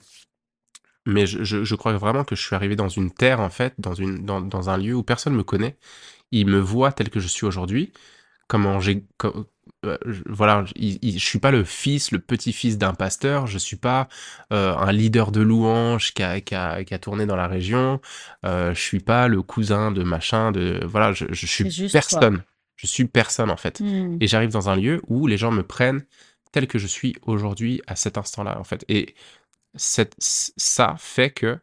[1.05, 3.73] mais je je je crois vraiment que je suis arrivé dans une terre, en fait,
[3.79, 5.77] dans une dans dans un lieu où personne me connaît.
[6.31, 7.93] Ils me voient tel que je suis aujourd'hui,
[8.47, 9.05] comment j'ai
[9.85, 13.57] euh, je- voilà, il- il- je suis pas le fils, le petit-fils d'un pasteur, je
[13.57, 14.07] suis pas
[14.53, 18.01] euh, un leader de louange qui a, qui a, qui a tourné dans la région,
[18.45, 22.43] euh, je suis pas le cousin de machin, de voilà, je, je suis personne,
[22.75, 23.79] je suis personne en fait.
[23.79, 24.17] Hmm.
[24.21, 26.03] Et j'arrive dans un lieu où les gens me prennent
[26.51, 28.85] tel que je suis aujourd'hui à cet instant-là en fait.
[28.89, 29.15] Et
[29.75, 31.59] cette, ça fait que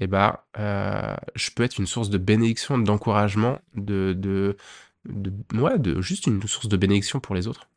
[0.00, 4.56] eh ben, euh, je peux être une source de bénédiction, d'encouragement, de, de,
[5.04, 7.68] de, ouais, de juste une source de bénédiction pour les autres.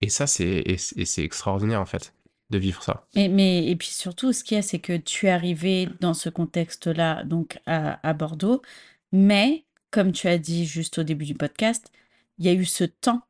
[0.00, 2.14] Et ça, c'est et c'est et c'est extraordinaire en fait
[2.50, 3.06] de vivre ça.
[3.16, 6.12] Mais, mais, et puis surtout, ce qu'il y a, c'est que tu es arrivé dans
[6.12, 8.60] ce contexte-là, donc à, à Bordeaux,
[9.10, 11.90] mais comme tu as dit juste au début du podcast,
[12.38, 13.22] il y a eu ce temps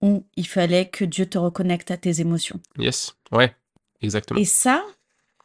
[0.00, 2.60] où il fallait que Dieu te reconnecte à tes émotions.
[2.78, 3.54] Yes, ouais,
[4.04, 4.38] exactement.
[4.40, 4.84] Et ça,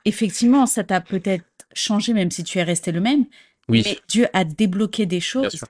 [0.05, 3.26] effectivement, ça t'a peut-être changé, même si tu es resté le même,
[3.68, 5.62] Oui, mais Dieu a débloqué des choses.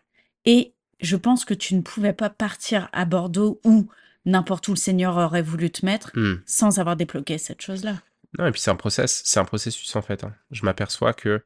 [0.45, 3.87] Et je pense que tu ne pouvais pas partir à Bordeaux ou
[4.25, 6.35] n'importe où le Seigneur aurait voulu te mettre Hmm.
[6.45, 7.95] sans avoir débloqué cette chose-là.
[8.37, 10.23] Non, et puis c'est un process, c'est un processus en fait.
[10.23, 10.33] hein.
[10.51, 11.41] Je m'aperçois que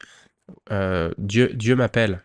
[0.72, 2.22] euh, Dieu, Dieu m'appelle.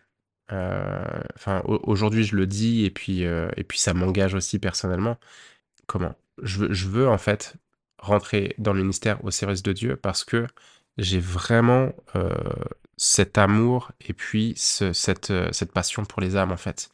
[0.51, 1.03] Euh,
[1.35, 5.17] Enfin, au- aujourd'hui, je le dis et puis euh, et puis ça m'engage aussi personnellement.
[5.87, 6.13] Comment?
[6.41, 7.53] Je veux, je veux en fait
[7.99, 10.47] rentrer dans le ministère au service de Dieu parce que
[10.97, 12.31] j'ai vraiment euh,
[12.97, 16.89] cet amour et puis ce- cette, euh, cette passion pour les âmes en fait.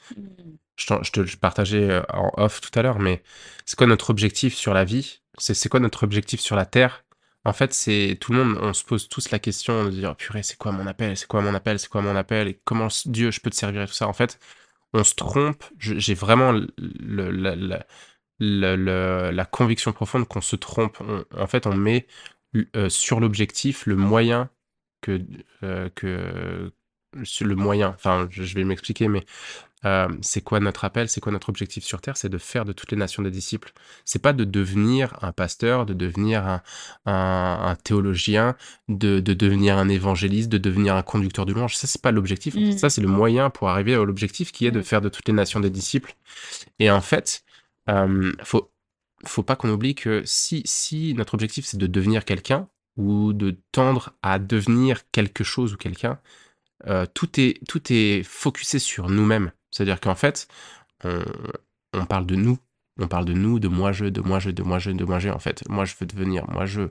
[0.77, 3.23] Je, t'en- je te je partageais euh, en off tout à l'heure, mais
[3.65, 5.21] c'est quoi notre objectif sur la vie?
[5.37, 7.05] C'est quoi notre objectif sur la terre?
[7.45, 10.43] En fait, c'est tout le monde, on se pose tous la question de dire purée,
[10.43, 11.15] c'est quoi mon appel?
[11.17, 11.79] C'est quoi mon appel?
[11.79, 12.47] C'est quoi mon appel?
[12.47, 14.07] Et comment Dieu, je peux te servir et tout ça?
[14.07, 14.39] En fait,
[14.93, 15.63] on se trompe.
[15.79, 16.67] J'ai vraiment le,
[18.39, 20.97] le- le- la conviction profonde qu'on se trompe.
[21.01, 22.07] On- en fait, on met
[22.75, 24.49] euh, sur l'objectif le moyen
[25.01, 25.21] que,
[25.63, 26.71] euh, que
[27.41, 27.89] le moyen.
[27.95, 29.23] Enfin, je, je vais m'expliquer, mais
[29.85, 32.73] euh, c'est quoi notre appel, c'est quoi notre objectif sur Terre, c'est de faire de
[32.73, 33.71] toutes les nations des disciples.
[34.05, 36.61] C'est pas de devenir un pasteur, de devenir un,
[37.05, 38.55] un- un théologien,
[38.89, 41.77] de, de devenir un évangéliste, de devenir un conducteur de louange.
[41.77, 42.55] Ça, c'est pas l'objectif.
[42.55, 42.77] Mm.
[42.77, 44.83] Ça, c'est le moyen pour arriver à l'objectif qui est de Mm.
[44.83, 46.15] faire de toutes les nations des disciples.
[46.79, 47.44] Et en fait,
[47.89, 48.71] euh, faut,
[49.25, 53.59] faut pas qu'on oublie que si, si notre objectif c'est de devenir quelqu'un ou de
[53.71, 56.19] tendre à devenir quelque chose ou quelqu'un,
[56.87, 59.51] euh, tout est tout est focusé sur nous-mêmes.
[59.71, 60.47] C'est-à-dire qu'en fait,
[61.03, 61.23] on,
[61.93, 62.59] on parle de nous,
[62.99, 65.19] on parle de nous, de moi je, de moi je, de moi je, de moi
[65.19, 65.29] je.
[65.29, 66.83] En fait, moi je veux devenir, moi je.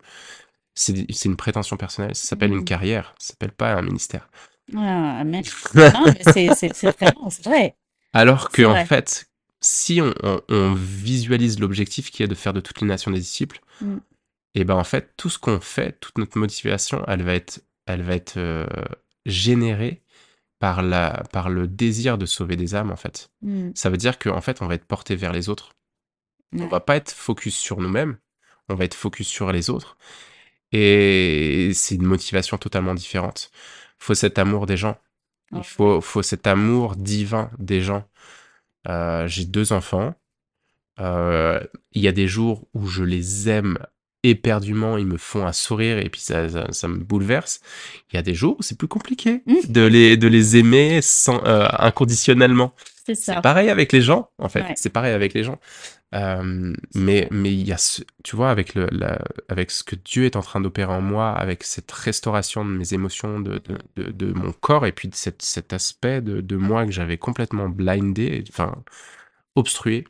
[0.75, 2.15] C'est une prétention personnelle.
[2.17, 2.65] Ça s'appelle une Mm.
[2.65, 3.15] carrière.
[3.19, 4.29] Ça s'appelle pas un ministère.
[4.77, 5.45] Ah, amen.
[5.75, 7.77] Non, mais c'est vraiment, vrai.
[8.13, 9.27] Alors que en fait,
[9.65, 13.19] si on, on- on visualise l'objectif qui est de faire de toutes les nations des
[13.21, 13.97] disciples, Mm.
[14.55, 18.03] et ben en fait, tout ce qu'on fait, toute notre motivation, elle va être, elle
[18.03, 18.67] va être euh,
[19.27, 20.03] générée
[20.61, 23.31] par la, par le désir de sauver des âmes en fait.
[23.43, 23.71] Mm.
[23.75, 25.71] Ça veut dire qu'en fait, on va être porté vers les autres.
[26.53, 26.69] On Ouais.
[26.69, 28.17] va pas être focus sur nous-mêmes,
[28.69, 29.97] on va être focus sur les autres.
[30.73, 33.51] Et c'est une motivation totalement différente.
[33.99, 34.97] Faut cet amour des gens.
[35.53, 38.09] Il faut, faut cet amour divin des gens.
[38.89, 40.15] Euh, j'ai deux enfants.
[41.01, 41.61] Euh,
[41.93, 43.79] Il y a des jours où je les aime
[44.23, 47.61] éperdument, ils me font un sourire et puis ça, ça, ça me bouleverse.
[48.11, 49.55] Il y a des jours où c'est plus compliqué Mm.
[49.69, 52.73] de les, de les aimer sans, euh, inconditionnellement.
[53.07, 53.41] C'est ça.
[53.43, 54.63] pareil avec les gens, en fait.
[54.63, 54.75] Ouais.
[54.77, 55.59] C'est pareil avec les gens.
[56.15, 59.97] Euh, mais mais il y a ce, tu vois, avec le, la- avec ce que
[59.97, 63.79] Dieu est en train d'opérer en moi, avec cette restauration de mes émotions, de, de,
[63.97, 67.19] de, de mon corps, et puis de cette, cet aspect de, de moi que j'avais
[67.19, 68.85] complètement blindé, enfin
[69.57, 70.05] obstrué.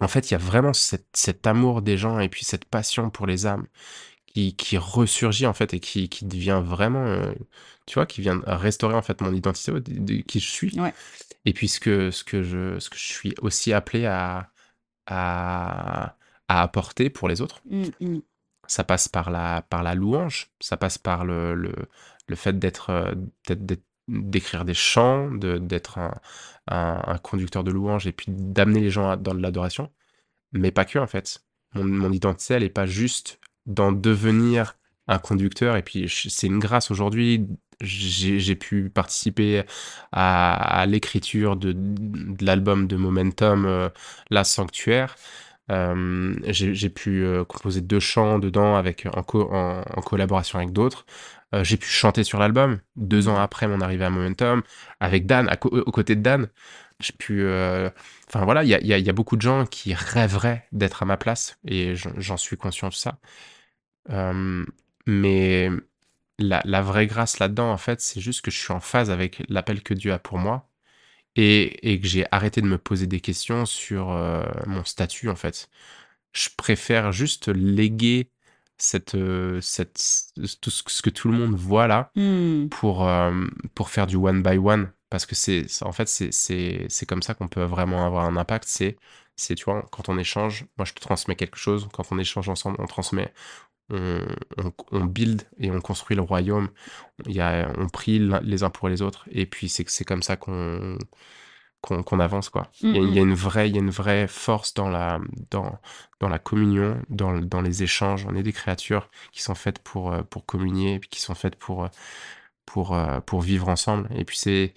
[0.00, 3.10] En fait, il y a vraiment cette, cet amour des gens et puis cette passion
[3.10, 3.66] pour les âmes
[4.26, 7.32] qui, qui ressurgit en fait et qui, qui devient vraiment, euh,
[7.86, 10.80] tu vois, qui vient restaurer en fait mon identité de, de qui je suis.
[10.80, 10.94] Ouais.
[11.44, 14.50] Et puis ce que, ce que, je, ce que je suis aussi appelé à,
[15.06, 16.16] à,
[16.48, 18.22] à apporter pour les autres, Mm, mm.
[18.66, 21.74] ça passe par la, par la louange, ça passe par le, le,
[22.28, 23.14] le fait d'être, euh,
[24.08, 26.14] d'écrire des chants, de, d'être un,
[26.68, 29.90] un, un conducteur de louange et puis d'amener les gens à- dans de l'adoration,
[30.52, 31.44] mais pas que en fait.
[31.74, 34.76] Mon, mon identité, elle n'est pas juste d'en devenir
[35.08, 37.48] un conducteur et puis c'est une grâce aujourd'hui.
[37.80, 39.64] J'ai pu participer
[40.12, 43.88] à, à l'écriture de, de l'album de Momentum, euh,
[44.30, 45.16] La Sanctuaire.
[45.70, 50.72] Euh, j'ai pu euh, composer deux chants dedans avec, en, co- en, en collaboration avec
[50.72, 51.06] d'autres.
[51.54, 54.62] Euh, j'ai pu chanter sur l'album deux ans après mon arrivée à Momentum
[55.00, 56.48] avec Dan, à aux côtés de Dan.
[57.00, 57.42] J'ai pu.
[58.28, 61.02] Enfin voilà, il y a, y a- y a beaucoup de gens qui rêveraient d'être
[61.02, 63.18] à ma place et j'en suis conscient de ça.
[65.06, 65.70] Mais
[66.38, 69.42] la, la vraie grâce là-dedans, en fait, c'est juste que je suis en phase avec
[69.48, 70.68] l'appel que Dieu a pour moi
[71.36, 75.36] et, et que j'ai arrêté de me poser des questions sur euh, mon statut en
[75.36, 75.68] fait.
[76.34, 78.30] Je préfère juste léguer
[78.78, 80.00] cette, euh, cette,
[80.60, 82.68] tout ce, que tout le monde voit là Hmm.
[82.70, 84.92] pour, euh, pour faire du one by one.
[85.10, 88.64] Parce que c'est, en fait, c'est, comme ça qu'on peut vraiment avoir un impact.
[88.66, 88.96] C'est,
[89.54, 91.88] tu vois, quand on échange, moi je te transmets quelque chose.
[91.92, 93.32] Quand on échange ensemble, on transmet,
[93.90, 94.20] on,
[94.58, 96.68] on, on build et on construit le royaume.
[97.26, 99.26] Y a, on prie les uns pour les autres.
[99.30, 100.98] Et puis c'est, comme ça qu'on,
[102.18, 102.70] avance, quoi.
[102.80, 104.88] Il y, a, il y a une vraie, il y a une vraie force dans
[104.88, 105.20] la,
[105.50, 105.78] dans,
[106.20, 108.26] dans la communion, dans, dans les échanges.
[108.26, 111.34] On est des créatures qui sont faites pour, euh, pour communier, et puis qui sont
[111.34, 111.88] faites pour, euh,
[112.66, 114.08] pour, euh, pour vivre ensemble.
[114.16, 114.72] Et puis c'est,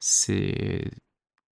[0.00, 0.90] c'est,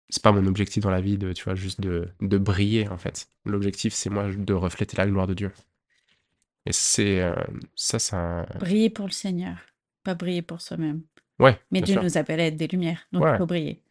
[0.09, 2.97] c'est pas mon objectif dans la vie de, tu vois, juste de, de briller, en
[2.97, 3.27] fait.
[3.45, 5.51] L'objectif, c'est moi de refléter la gloire de Dieu.
[6.67, 7.33] Et c'est, euh,
[7.75, 9.57] ça, ça, Briller pour le Seigneur,
[10.03, 11.01] pas briller pour soi-même.
[11.39, 12.03] ouais, Mais Dieu sûr.
[12.03, 13.33] nous appelle à être des lumières, donc Ouais.
[13.33, 13.81] il faut briller.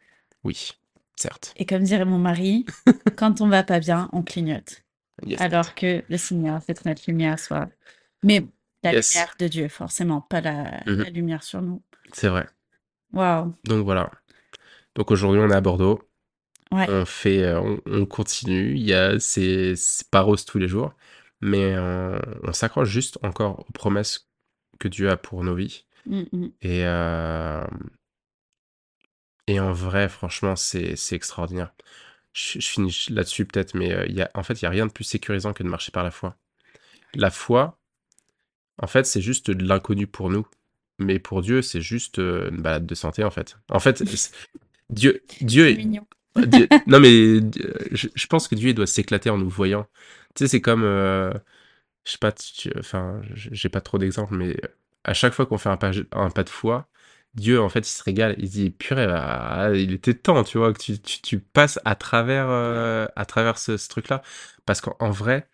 [0.45, 0.73] Oui,
[1.17, 1.55] certes.
[1.57, 2.67] Et comme dirait mon mari,
[3.17, 4.83] quand on va pas bien, on clignote.
[5.25, 5.41] Yes.
[5.41, 7.69] Alors que le Seigneur fait que notre lumière soit.
[8.23, 8.45] Mais
[8.83, 9.15] la Yes.
[9.15, 11.03] lumière de Dieu, forcément, pas la, Mhm.
[11.05, 11.83] la lumière sur nous.
[12.13, 12.47] C'est vrai.
[13.13, 13.55] Waouh.
[13.65, 14.11] Donc voilà.
[14.95, 16.03] Donc aujourd'hui, on est à Bordeaux.
[16.73, 16.87] Ouais.
[16.91, 18.73] On fait, euh, on, on continue.
[18.77, 20.93] Il y a, c'est, c'est pas rose tous les jours,
[21.41, 24.29] mais euh, on s'accroche juste encore aux promesses
[24.79, 25.87] que Dieu a pour nos vies.
[26.07, 26.53] Mm, mm.
[26.63, 27.65] Et, euh,
[29.47, 31.73] et en vrai, franchement, c'est, c'est extraordinaire.
[32.33, 34.71] Je, je finis là-dessus peut-être, mais euh, il y a, en fait, il y a
[34.71, 36.37] rien de plus sécurisant que de marcher par la foi.
[37.15, 37.79] La foi,
[38.83, 40.47] en fait, c'est juste de l'inconnu pour nous.
[40.99, 43.57] Mais pour Dieu, c'est juste euh, une balade de santé, en fait.
[43.71, 44.33] En fait, c'est-
[44.91, 45.83] Dieu, Dieu, est-.
[46.47, 47.43] Dieu- non mais euh,
[47.93, 49.87] je, je pense que Dieu il doit s'éclater en nous voyant.
[50.37, 51.33] Tu sais, c'est comme, euh,
[52.05, 54.57] je sais pas, tu- enfin, j'ai pas trop d'exemples, mais
[55.05, 56.89] à chaque fois qu'on fait un pas, un pas de foi,
[57.35, 60.59] Dieu en fait il se régale, il se dit purée, ah, il était temps, tu
[60.59, 64.23] vois, que tu, tu, tu passes à travers, euh, à travers ce, ce truc-là,
[64.67, 65.49] parce qu'en en vrai,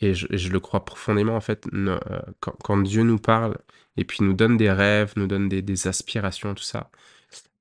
[0.00, 3.18] et je, et je le crois profondément en fait, ne- euh, quand, quand Dieu nous
[3.18, 3.58] parle
[3.96, 6.90] et puis nous donne des rêves, nous donne des, des aspirations, tout ça.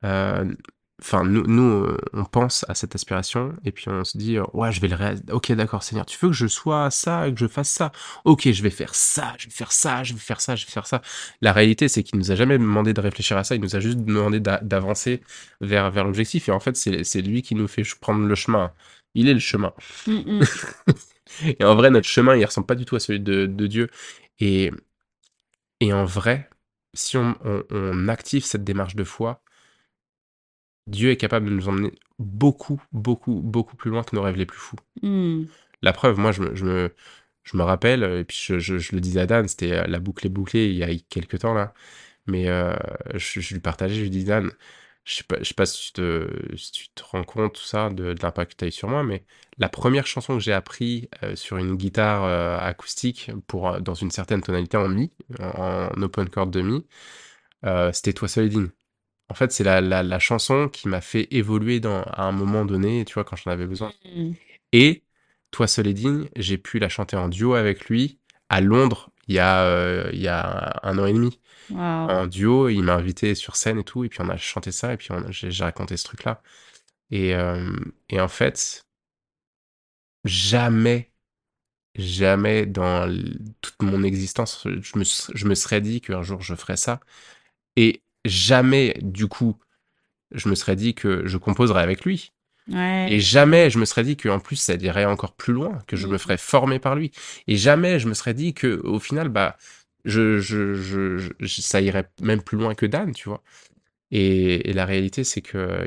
[0.05, 0.53] euh,
[0.99, 4.43] Enfin, nous, nous, euh, on pense à cette aspiration et puis on se dit, euh,
[4.53, 5.23] ouais, je vais le réaliser.
[5.31, 7.91] Ok, d'accord, Seigneur, tu veux que je sois ça, que je fasse ça?
[8.25, 10.71] Ok, je vais faire ça, je vais faire ça, je vais faire ça, je vais
[10.71, 11.03] faire ça.
[11.41, 13.79] La réalité, c'est qu'il nous a jamais demandé de réfléchir à ça, il nous a
[13.79, 15.21] juste demandé d'a- d'avancer
[15.61, 16.49] vers, vers l'objectif.
[16.49, 18.71] Et en fait, c'est lui qui nous fait prendre le chemin.
[19.13, 19.73] Il est le chemin.
[20.07, 20.67] Mm, mm.
[21.59, 23.89] Et en vrai, notre chemin, il ressemble pas du tout à celui de, de Dieu.
[24.39, 24.71] Et,
[25.79, 26.49] et en vrai,
[26.93, 29.43] si on, on- on active cette démarche de foi,
[30.88, 34.45] Dieu est capable de nous emmener beaucoup, beaucoup, beaucoup plus loin que nos rêves les
[34.45, 34.77] plus fous.
[35.03, 35.43] Mm.
[35.81, 36.95] La preuve, moi, je me, je me,
[37.43, 39.99] je me rappelle, et puis je, je- je le disais à Dan, c'était euh, la
[39.99, 41.73] boucle est bouclée il y a quelques temps là,
[42.27, 42.75] mais euh,
[43.15, 44.51] je, lui partageais, je lui dis Dan,
[45.05, 47.63] je sais pas, je sais pas si tu te, si tu te rends compte tout
[47.63, 49.25] ça de, de l'impact que tu as eu sur moi, mais
[49.57, 54.11] la première chanson que j'ai appris euh, sur une guitare euh, acoustique pour dans une
[54.11, 55.11] certaine tonalité en mi,
[55.41, 56.85] en, en open chord de mi,
[57.93, 58.69] c'était Toi digne.
[59.30, 62.65] En fait, c'est la, la, la chanson qui m'a fait évoluer dans, à un moment
[62.65, 63.91] donné, tu vois, quand j'en avais besoin.
[64.05, 64.32] Mm.
[64.73, 65.03] Et
[65.51, 68.19] Toi seul et digne, j'ai pu la chanter en duo avec lui
[68.49, 71.39] à Londres il y a, euh, il y a un an et demi.
[72.05, 74.93] En duo, il m'a invité sur scène et tout, et puis on a chanté ça,
[74.93, 76.41] et puis j'ai raconté ce truc-là.
[77.11, 77.71] Et, euh,
[78.09, 78.86] et en fait,
[80.23, 81.11] jamais,
[81.95, 83.07] jamais dans
[83.61, 86.99] toute mon existence, je me, je me serais dit qu'un jour je ferais ça.
[87.78, 89.57] Et jamais, du coup,
[90.32, 92.34] je me serais dit que je composerais avec lui.
[92.70, 93.07] Ouais.
[93.11, 96.07] Et jamais je me serais dit qu'en plus ça irait encore plus loin, que je
[96.07, 96.18] me Mhm.
[96.18, 97.11] ferais former par lui.
[97.47, 99.57] Et jamais je me serais dit que au final, bah,
[100.05, 103.43] je, je, je, je- ça irait même plus loin que Dan, tu vois.
[104.11, 105.86] Et, et la réalité, c'est que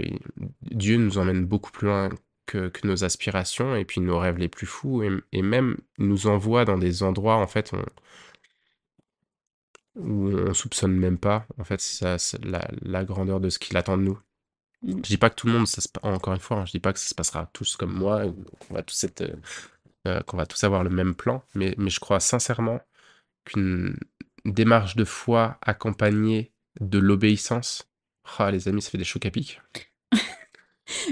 [0.63, 2.11] Dieu nous emmène beaucoup plus loin
[2.47, 6.27] que, que nos aspirations et puis nos rêves les plus fous, et, et même nous
[6.27, 7.85] envoie dans des endroits, en fait, on-
[9.97, 13.97] où on soupçonne même pas, en fait, ça, la, la grandeur de ce qu'il attend
[13.97, 14.19] de nous.
[14.83, 16.81] Je dis pas que tout le monde, ça se, encore une fois, hein, je dis
[16.81, 18.25] pas que ça se passera tous comme moi,
[18.61, 19.29] qu'on va tous euh,
[20.07, 22.81] euh, va tous avoir le même plan, mais, mais je crois sincèrement
[23.45, 23.97] qu'une
[24.47, 27.91] démarche de foi accompagnée de l'obéissance,
[28.39, 29.61] ah les amis, ça fait des chocs à pic.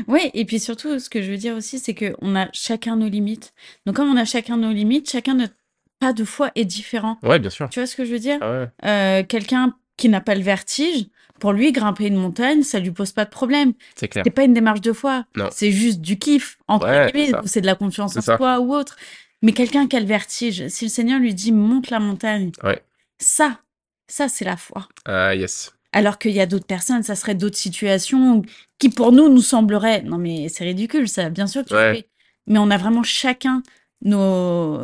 [0.08, 3.08] Oui, et puis surtout, ce que je veux dire aussi, c'est qu'on a chacun nos
[3.08, 3.54] limites.
[3.86, 5.54] Donc, comme on a chacun nos limites, chacun notre
[5.98, 7.18] pas de foi est différent.
[7.22, 7.68] Ouais, bien sûr.
[7.70, 8.38] Tu vois ce que je veux dire?
[8.40, 11.06] Ah ouais, Euh, quelqu'un qui n'a pas le vertige,
[11.40, 13.72] pour lui, grimper une montagne, ça lui pose pas de problème.
[13.96, 14.24] c'est clair.
[14.24, 15.24] C'est pas une démarche de foi.
[15.36, 15.48] Non.
[15.52, 18.74] C'est juste du kiff, entre Ouais, c'est guillemets, c'est de la confiance en soi ou
[18.74, 18.96] autre.
[19.42, 22.82] Mais quelqu'un qui a le vertige, si le Seigneur lui dit monte la montagne, Ouais.
[23.18, 23.60] ça,
[24.08, 24.88] ça, c'est la foi.
[25.04, 25.72] Ah yes.
[25.92, 28.42] Alors qu'il y a d'autres personnes, ça serait d'autres situations
[28.78, 31.94] qui pour nous nous sembleraient, non mais c'est ridicule ça, bien sûr que tu le
[31.94, 32.08] fais.
[32.46, 33.62] Mais on a vraiment chacun
[34.04, 34.80] nos,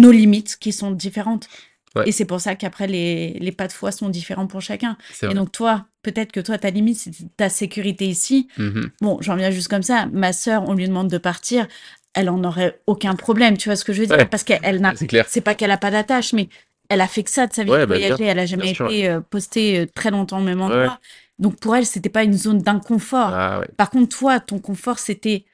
[0.00, 1.48] nos limites qui sont différentes.
[1.96, 2.08] Ouais.
[2.08, 4.96] Et c'est pour ça qu'après les, les pas de foi sont différents pour chacun.
[5.22, 8.46] Et donc toi, peut-être que toi, ta limite, c'est ta sécurité ici.
[8.58, 8.90] Mhm.
[9.00, 10.06] Bon, j'en viens juste comme ça.
[10.12, 11.66] Ma sœur, on lui demande de partir,
[12.14, 13.56] elle en aurait aucun problème.
[13.56, 14.16] Tu vois ce que je veux dire?
[14.16, 14.24] Ouais.
[14.24, 15.24] Parce qu'elle n'a, C'est clair.
[15.28, 16.48] c'est pas qu'elle a pas d'attache, mais
[16.88, 18.24] elle a fait que ça de sa vie Ouais, de bah, bien- voyager.
[18.30, 18.86] Elle a jamais sûr.
[18.86, 21.00] été euh, postée euh, très longtemps au même endroit.
[21.40, 23.30] Donc pour elle, c'était pas une zone d'inconfort.
[23.34, 23.62] Ah.
[23.76, 25.44] Par contre, toi, ton confort, c'était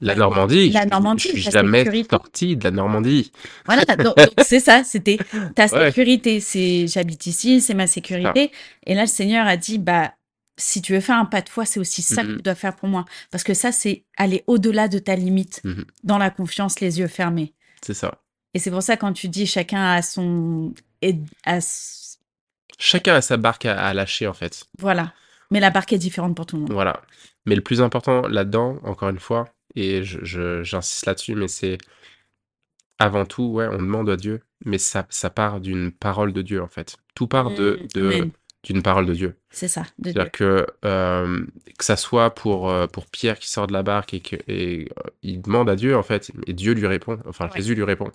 [0.00, 0.14] La.
[0.14, 0.70] Normandie.
[0.70, 2.08] La je- Normandie, Je suis jamais sécurité.
[2.10, 3.32] sorti de la Normandie.
[3.66, 3.82] Voilà,
[4.46, 5.18] c'est ça, c'était
[5.56, 5.86] ta Ouais.
[5.88, 6.40] sécurité.
[6.40, 8.52] C'est j'habite ici, c'est ma sécurité.
[8.86, 10.12] Et là, le Seigneur a dit, bah,
[10.56, 12.36] si tu veux faire un pas de foi, c'est aussi ça que Mhm.
[12.36, 13.04] tu dois faire pour moi.
[13.30, 15.84] Parce que ça, c'est aller au-delà de ta limite, Mhm.
[16.04, 17.54] dans la confiance, les yeux fermés.
[17.82, 18.20] C'est ça.
[18.54, 20.72] Et c'est pour ça, quand tu dis chacun a son.
[21.46, 21.58] a
[22.78, 24.64] Chacun a sa barque à, à lâcher en fait.
[24.78, 25.12] Voilà.
[25.50, 26.72] Mais la barque est différente pour tout le monde.
[26.72, 27.00] Voilà.
[27.46, 31.78] Mais le plus important là-dedans, encore une fois, et j'insiste là-dessus, mais c'est
[32.98, 36.60] avant tout, ouais, on demande à Dieu, mais ça, ça part d'une parole de Dieu
[36.62, 36.96] en fait.
[37.14, 38.30] Tout part de, Mm, de- amen.
[38.64, 39.36] d'une parole de Dieu.
[39.50, 39.84] C'est ça.
[40.02, 41.46] C'est-à-dire que, euh,
[41.78, 44.88] que ça soit pour, euh, pour Pierre qui sort de la barque et, que, et
[44.98, 47.52] euh, il demande à Dieu, en fait, et Dieu lui répond, enfin Ouais.
[47.56, 48.10] Jésus lui répond.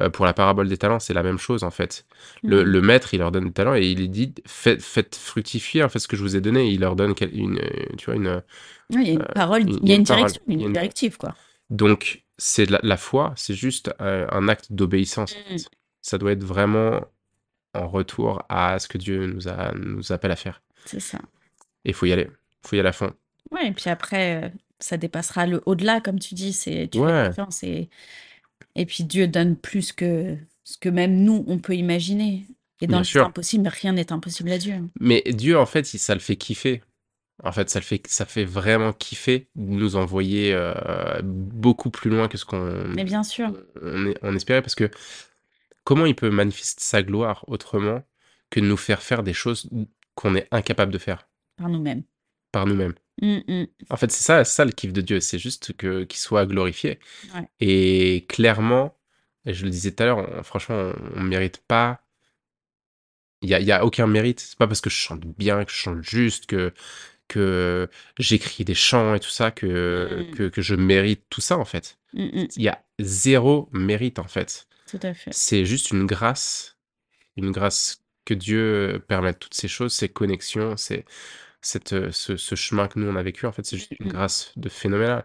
[0.00, 2.04] Euh, pour la parabole des talents, c'est la même chose, en fait.
[2.42, 2.66] Le, Mm.
[2.66, 6.00] le maître, il leur donne des talents et il dit, faites, faites fructifier, en fait,
[6.00, 6.68] ce que je vous ai donné.
[6.70, 8.42] Il leur donne une, euh, tu vois, une...
[8.90, 10.60] Oui, il y a une parole, une- il y a une une parole, direction, une
[10.62, 11.34] une- directive, quoi.
[11.70, 15.32] Donc, c'est la, la foi, c'est juste euh, un acte d'obéissance.
[15.34, 15.58] en Mm.
[15.58, 15.68] fait.
[16.02, 17.00] Ça doit être vraiment
[17.72, 20.60] en retour à ce que Dieu nous, a, nous appelle à faire.
[20.86, 21.18] C'est ça.
[21.84, 22.28] Et il faut y aller.
[22.64, 23.12] Il faut y aller à fond.
[23.52, 24.48] Ouais, et puis après, euh,
[24.80, 27.26] ça dépassera le au-delà, comme tu dis, c'est tu fais Ouais.
[27.28, 27.88] confiance et,
[28.74, 32.46] et puis Dieu donne plus que ce que même nous, on peut imaginer.
[32.80, 33.24] Et dans Bien les sûr.
[33.26, 34.74] impossibles, rien n'est impossible à Dieu.
[35.00, 36.82] Mais Dieu, en fait, ça le fait kiffer.
[37.42, 42.10] En fait, ça le fait, ça fait vraiment kiffer de nous envoyer euh, beaucoup plus
[42.10, 43.52] loin que ce qu'on Mais bien sûr,
[44.22, 44.62] on espérait.
[44.62, 44.90] Parce que
[45.84, 48.02] comment il peut manifester sa gloire autrement
[48.50, 49.68] que de nous faire faire des choses
[50.14, 51.28] qu'on est incapable de faire?
[51.56, 52.02] Par nous-mêmes.
[52.52, 53.66] par nous-mêmes Mm, mm.
[53.90, 55.20] En fait, c'est ça, ça le kiff de Dieu.
[55.20, 56.98] C'est juste que qu'il soit glorifié.
[57.34, 57.48] Ouais.
[57.60, 58.96] Et clairement,
[59.46, 62.02] je le disais tout à l'heure, franchement, on ne mérite pas.
[63.42, 64.40] Il n'y a, y a aucun mérite.
[64.40, 66.72] C'est pas parce que je chante bien, que je chante juste, que,
[67.28, 67.88] que
[68.18, 70.34] j'écris des chants et tout ça, que, Mm.
[70.36, 71.98] que, que je mérite tout ça, en fait.
[72.14, 74.66] Il y a zéro mérite, en fait.
[74.90, 75.32] Tout à fait.
[75.32, 76.78] C'est juste une grâce,
[77.36, 81.04] une grâce que Dieu permette toutes ces choses, ces connexions, c'est
[81.66, 83.46] cette, euh, ce, ce chemin que nous on a vécu.
[83.46, 85.24] En fait, c'est juste une grâce de phénoménal.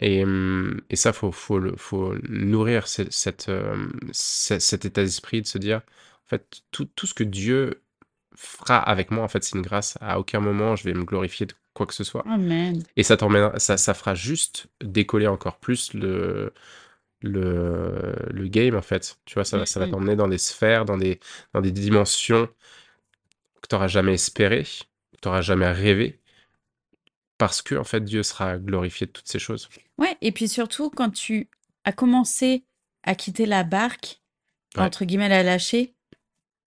[0.00, 5.02] Et, hum, et ça, faut, faut, le- faut nourrir ce- cette, euh, ce- cet état
[5.02, 5.78] d'esprit de se dire,
[6.26, 7.82] en fait, tout, tout ce que Dieu
[8.36, 9.98] fera avec moi, en fait, c'est une grâce.
[10.00, 12.24] À aucun moment, je vais me glorifier de quoi que ce soit.
[12.26, 12.82] Amen.
[12.96, 13.16] Et ça
[13.58, 16.52] ça, ça fera juste décoller encore plus le,
[17.22, 19.18] le, le game, en fait.
[19.24, 21.20] Tu vois, ça, va- ça va t'emmener dans des sphères, dans des,
[21.54, 22.48] dans des dimensions
[23.62, 24.66] que tu n'auras jamais espérées,
[25.24, 26.18] n'auras jamais rêvé,
[27.38, 29.68] parce que, en fait, Dieu sera glorifié de toutes ces choses.
[29.98, 31.48] Ouais, et puis surtout, quand tu
[31.84, 32.64] as commencé
[33.04, 34.20] à quitter la barque,
[34.76, 34.84] Ouais.
[34.84, 35.94] entre guillemets, la lâcher,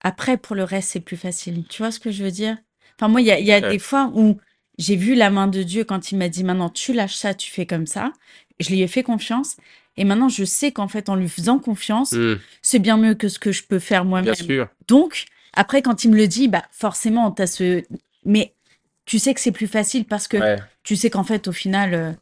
[0.00, 1.64] après, pour le reste, c'est plus facile.
[1.68, 2.56] Tu vois ce que je veux dire?
[2.98, 3.70] Enfin, moi, il y a, y a Ouais.
[3.70, 4.38] des fois où
[4.78, 7.50] j'ai vu la main de Dieu quand il m'a dit, maintenant, tu lâches ça, tu
[7.50, 8.12] fais comme ça.
[8.58, 9.56] Je lui ai fait confiance.
[9.96, 13.28] Et maintenant, je sais qu'en fait, en lui faisant confiance, Hmm, c'est bien mieux que
[13.28, 14.34] ce que je peux faire bien moi-même.
[14.34, 14.68] sûr.
[14.88, 17.84] Donc, après, quand il me le dit, bah, forcément, t'as ce...
[18.24, 18.54] Mais
[19.04, 20.58] tu sais que c'est plus facile parce que Ouais.
[20.82, 21.94] tu sais qu'en fait, au final...
[21.94, 22.12] euh,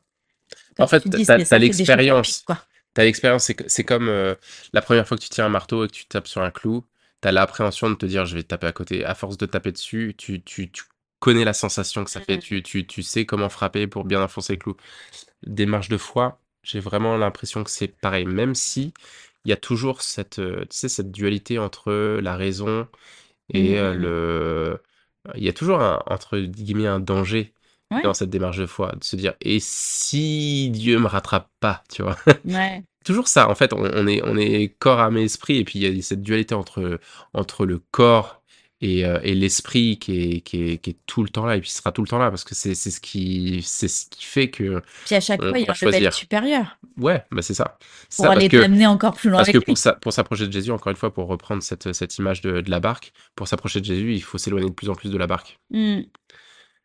[0.78, 2.44] En fait, t'as- l'expérience.
[2.92, 4.34] T'as l'expérience, c'est, comme euh,
[4.72, 6.84] la première fois que tu tiens un marteau et que tu tapes sur un clou,
[7.20, 9.04] t'as l'appréhension de te dire je vais taper à côté.
[9.04, 10.82] À force de taper dessus, tu, tu, tu
[11.20, 12.40] connais la sensation que ça fait, Mhm.
[12.40, 14.76] tu, tu, tu sais comment frapper pour bien enfoncer le clou.
[15.46, 18.92] Démarche de foi, j'ai vraiment l'impression que c'est pareil, même si
[19.44, 22.88] il y a toujours cette, euh, tu sais, cette dualité entre la raison
[23.52, 23.94] et Mhm.
[23.98, 24.80] le...
[25.34, 27.54] Il y a toujours un, entre guillemets, un danger
[27.92, 28.02] Ouais.
[28.02, 32.02] dans cette démarche de foi, de se dire et si Dieu me rattrape pas, tu
[32.02, 32.16] vois?
[32.44, 32.84] Ouais.
[33.04, 35.80] toujours ça, en fait, on, on est, on est corps, âme et esprit, et puis
[35.80, 37.00] il y a cette dualité entre,
[37.34, 38.39] entre le corps
[38.82, 41.60] et, euh, et l'esprit qui est, qui, est, qui est tout le temps là, et
[41.60, 44.50] puis sera tout le temps là, parce que c'est ce, qui- c'est ce qui fait
[44.50, 44.82] que...
[45.06, 47.78] Puis à chaque On fois, il y a un level supérieur Ouais, bah c'est ça.
[48.16, 49.64] Pour ça, aller t'amener encore plus loin parce que lui.
[49.64, 52.60] pour, sa- pour s'approcher de Jésus, encore une fois, pour reprendre cette, cette image de,
[52.60, 55.18] de la barque, pour s'approcher de Jésus, il faut s'éloigner de plus en plus de
[55.18, 55.58] la barque.
[55.70, 56.00] Mm.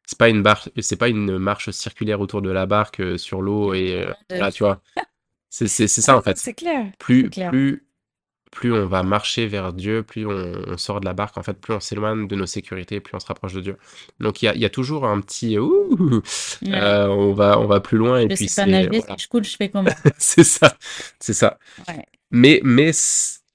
[0.05, 3.41] C'est pas une barque, c'est pas une marche circulaire autour de la barque euh, sur
[3.41, 4.81] l'eau et euh, De- voilà, tu vois.
[5.49, 6.37] C'est ça en fait.
[6.37, 6.87] C'est clair.
[6.99, 7.49] plus, C'est clair.
[7.49, 7.84] plus,
[8.55, 11.53] plus on va marcher vers Dieu, plus on, on sort de la barque, en fait,
[11.59, 13.77] plus on s'éloigne de nos sécurités, plus on se rapproche de Dieu.
[14.19, 16.21] Donc il y a, il y a toujours un petit ouh,
[16.63, 16.73] Ouais.
[16.73, 19.15] euh, on va on va plus loin et Je puis sais pas nager, voilà.
[19.17, 19.91] si je coule, je fais comment?
[20.17, 20.75] c'est ça,
[21.19, 21.59] c'est ça.
[21.87, 22.05] Ouais.
[22.31, 22.91] Mais mais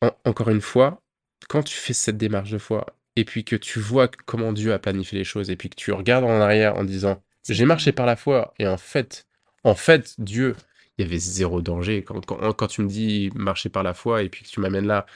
[0.02, 1.00] en- encore une fois,
[1.48, 2.86] quand tu fais cette démarche de foi
[3.16, 5.92] et puis que tu vois comment Dieu a planifié les choses et puis que tu
[5.92, 9.26] regardes en arrière en disant j'ai marché par la foi et en fait
[9.64, 10.54] en fait Dieu
[11.00, 14.22] il y avait zéro danger quand, quand, quand tu me dis marcher par la foi
[14.22, 15.06] et puis que tu m'amènes là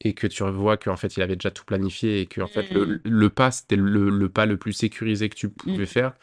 [0.00, 2.70] et que tu vois qu'en fait il avait déjà tout planifié et que en fait
[2.70, 5.86] le, le pas c'était le, le pas le plus sécurisé que tu pouvais Mm.
[5.86, 6.14] faire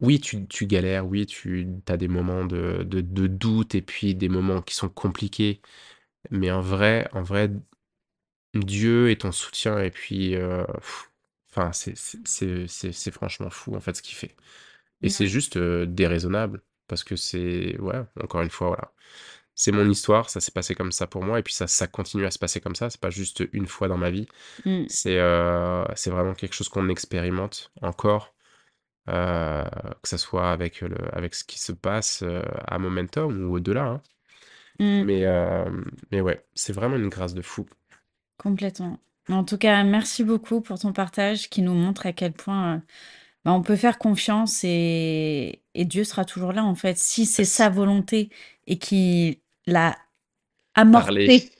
[0.00, 4.14] oui, tu, tu galères, oui, tu as des moments de, de, de doute et puis
[4.14, 5.60] des moments qui sont compliqués.
[6.30, 7.50] Mais en vrai, en vrai,
[8.54, 10.64] Dieu est ton soutien et puis, euh,
[11.50, 14.36] enfin, c'est c'est- c'est- c'est- c'est franchement fou en fait ce qu'il fait.
[15.02, 15.30] Et c'est Ouais.
[15.30, 18.92] juste euh, déraisonnable parce que c'est, ouais, encore une fois, voilà.
[19.54, 22.26] C'est mon histoire, ça s'est passé comme ça pour moi et puis ça, ça continue
[22.26, 22.90] à se passer comme ça.
[22.90, 24.26] C'est pas juste une fois dans ma vie.
[24.64, 24.88] Mm.
[24.88, 28.34] C'est euh, c'est vraiment quelque chose qu'on expérimente encore.
[29.10, 29.64] Euh,
[30.02, 32.24] que ça soit avec, le, avec ce qui se passe
[32.68, 33.84] à Momentum ou au-delà.
[33.86, 34.02] hein.
[35.00, 35.24] Mais,
[36.12, 37.66] mais ouais, c'est vraiment une grâce de fou.
[38.38, 38.98] Complètement.
[39.28, 42.82] En tout cas, merci beaucoup pour ton partage qui nous montre à quel point
[43.44, 46.98] bah, on peut faire confiance et, et Dieu sera toujours là en fait.
[46.98, 48.30] Si c'est sa volonté
[48.66, 49.38] et qu'il
[49.74, 49.96] a
[50.90, 51.28] Parler.
[51.28, 51.52] amorcé,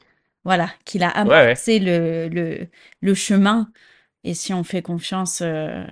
[0.44, 1.56] voilà, qu'il a Ouais, ouais.
[1.56, 2.68] amorcé le, le,
[3.02, 3.70] le chemin
[4.24, 5.84] et si on fait confiance, euh,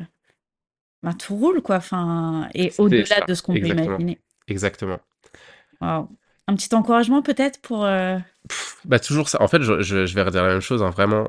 [1.02, 1.76] bah, tout roule quoi.
[1.76, 4.20] Enfin, et au-delà de ce qu'on peut imaginer.
[4.48, 5.00] Exactement.
[6.46, 7.84] Un petit encouragement peut-être pour...
[7.84, 8.18] euh,
[8.48, 9.40] Pff, bah toujours ça.
[9.42, 10.82] En fait, je, je, je vais redire la même chose.
[10.82, 11.28] hein, Vraiment,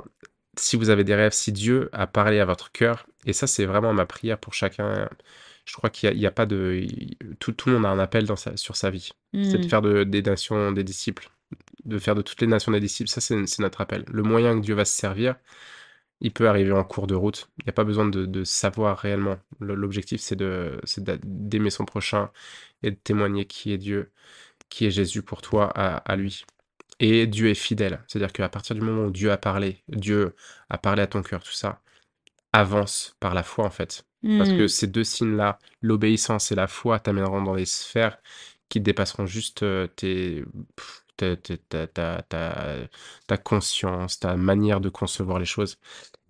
[0.57, 3.65] si vous avez des rêves, si Dieu a parlé à votre cœur, et ça c'est
[3.65, 5.09] vraiment ma prière pour chacun,
[5.65, 6.85] je crois qu'il n'y a, il y a pas de...
[7.39, 9.11] Tout, tout le monde a un appel dans sa, sur sa vie.
[9.41, 11.29] C'est de hmm, faire de, des nations des disciples.
[11.85, 13.09] De faire de toutes les nations des disciples.
[13.09, 14.05] Ça c'est notre appel.
[14.09, 15.35] Le moyen que Dieu va se servir,
[16.21, 17.49] il peut arriver en cours de route.
[17.59, 19.37] Il n'y a pas besoin de, de savoir réellement.
[19.59, 20.37] Le- L'objectif, c'est
[21.23, 22.31] d'aimer son prochain
[22.83, 24.11] et de témoigner qui est Dieu,
[24.69, 26.45] qui est Jésus pour toi à, à lui.
[27.01, 28.03] Et Dieu est fidèle.
[28.07, 30.35] C'est-à-dire qu'à partir du moment où Dieu a parlé, Dieu
[30.69, 31.81] a parlé à ton cœur, tout ça,
[32.53, 34.05] avance par la foi en fait.
[34.37, 38.19] Parce que hmm, ces deux signes-là, l'obéissance et la foi, t'amèneront dans des sphères
[38.69, 40.43] qui dépasseront juste euh, tes,
[40.75, 42.77] pff, ta, ta, ta, ta, ta-
[43.27, 45.79] ta conscience, ta manière de concevoir les choses.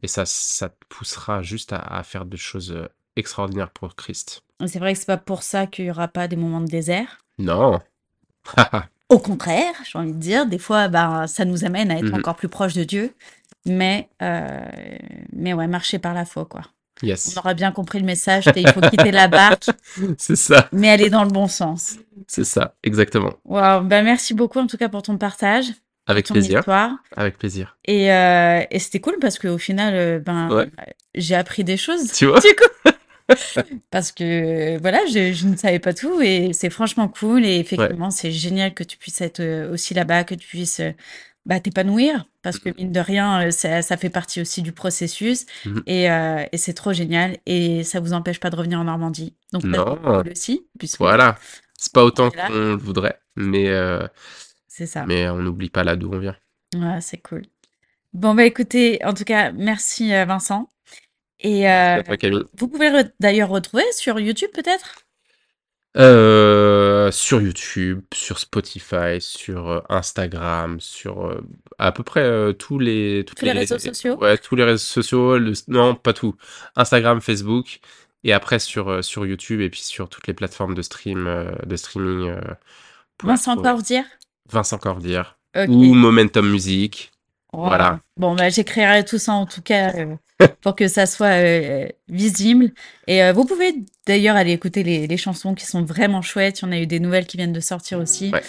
[0.03, 4.43] Et ça, ça te poussera juste à, à faire des choses euh, extraordinaires pour Christ.
[4.65, 7.19] C'est vrai que c'est pas pour ça qu'il y aura pas des moments de désert?
[7.37, 7.81] Non.
[9.11, 12.15] Au contraire, j'ai envie de dire, des fois, bah, ça nous amène à être Mhm.
[12.15, 13.13] encore plus proche de Dieu.
[13.65, 14.59] Mais, euh,
[15.33, 16.61] mais ouais, marcher par la foi, quoi.
[17.03, 17.35] On Yes.
[17.37, 19.65] aura bien compris le message, il faut quitter la barque,
[20.17, 20.67] C'est ça.
[20.71, 21.95] mais aller dans le bon sens.
[22.27, 22.75] C'est ça.
[22.83, 23.33] Exactement.
[23.45, 25.65] Waouh, bah merci beaucoup en tout cas pour ton partage,
[26.07, 26.59] Avec ton plaisir.
[26.59, 26.91] histoire.
[27.17, 27.77] Avec plaisir.
[27.85, 30.69] Et, euh, et c'était cool parce qu'au final, euh, ben, Ouais.
[31.15, 32.11] j'ai appris des choses.
[32.13, 32.39] Tu vois?
[32.39, 32.91] Du coup,
[33.89, 37.45] parce que voilà, je, je ne savais pas tout et c'est franchement cool.
[37.45, 40.91] Et effectivement, c'est génial que tu puisses être euh, aussi là-bas, que tu puisses euh,
[41.45, 45.45] bah, t'épanouir parce que mine de rien, euh, ça, ça fait partie aussi du processus
[45.65, 45.83] Mhm.
[45.87, 47.37] et, euh, et c'est trop génial.
[47.45, 49.35] Et ça vous empêche pas de revenir en Normandie.
[49.53, 49.95] Donc, Non.
[49.97, 51.37] cool aussi, puisque Voilà.
[51.77, 54.05] C'est pas autant qu'on le voudrait, mais, euh,
[54.67, 55.03] c'est ça.
[55.07, 56.35] mais on n'oublie pas là d'où on vient.
[56.75, 57.41] Ouais, c'est cool.
[58.13, 60.69] Bon, bah écoutez, en tout cas, merci euh, Vincent.
[61.43, 62.15] Et euh, toi,
[62.57, 64.95] vous pouvez re- d'ailleurs retrouver sur YouTube peut-être?
[65.97, 71.41] Euh, sur YouTube, sur Spotify, sur euh, Instagram, sur euh,
[71.79, 74.17] à peu près euh, tous les Tous les réseaux sociaux?
[74.17, 75.37] ouais tous les réseaux sociaux.
[75.37, 76.35] le- non, pas tout.
[76.77, 77.81] Instagram, Facebook,
[78.23, 81.27] et après sur sur YouTube et puis sur toutes les plateformes de stream
[81.65, 82.35] de streaming.
[83.17, 84.03] pouvez Vincent Cordier?
[84.49, 85.23] Vincent Cordier
[85.57, 85.67] Ok.
[85.67, 87.10] ou Momentum Music.
[87.53, 87.99] Voilà.
[88.17, 90.15] Bon, bah, j'écrirai tout ça en tout cas euh,
[90.61, 92.71] pour que ça soit euh, visible.
[93.07, 93.75] Et euh, vous pouvez
[94.07, 96.61] d'ailleurs aller écouter les, les chansons qui sont vraiment chouettes.
[96.61, 98.31] Il y en a eu des nouvelles qui viennent de sortir aussi.
[98.31, 98.41] Ouais.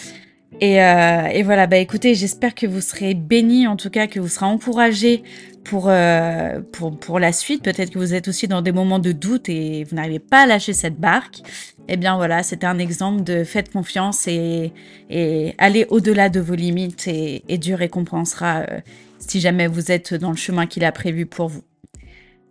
[0.61, 4.19] Et, euh, et voilà, bah écoutez, j'espère que vous serez bénis, en tout cas que
[4.19, 5.23] vous serez encouragés
[5.63, 7.63] pour, euh, pour, pour la suite.
[7.63, 10.45] Peut-être que vous êtes aussi dans des moments de doute et vous n'arrivez pas à
[10.45, 11.41] lâcher cette barque.
[11.89, 14.71] Eh bien voilà, c'était un exemple de faites confiance et,
[15.09, 18.79] et allez au-delà de vos limites et, Dieu récompensera euh,
[19.19, 21.63] si jamais vous êtes dans le chemin qu'il a prévu pour vous.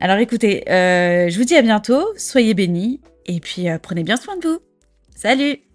[0.00, 4.48] Alors écoutez, je vous dis à bientôt, soyez bénis et puis prenez bien soin de
[4.48, 4.58] vous.
[5.14, 5.71] Salut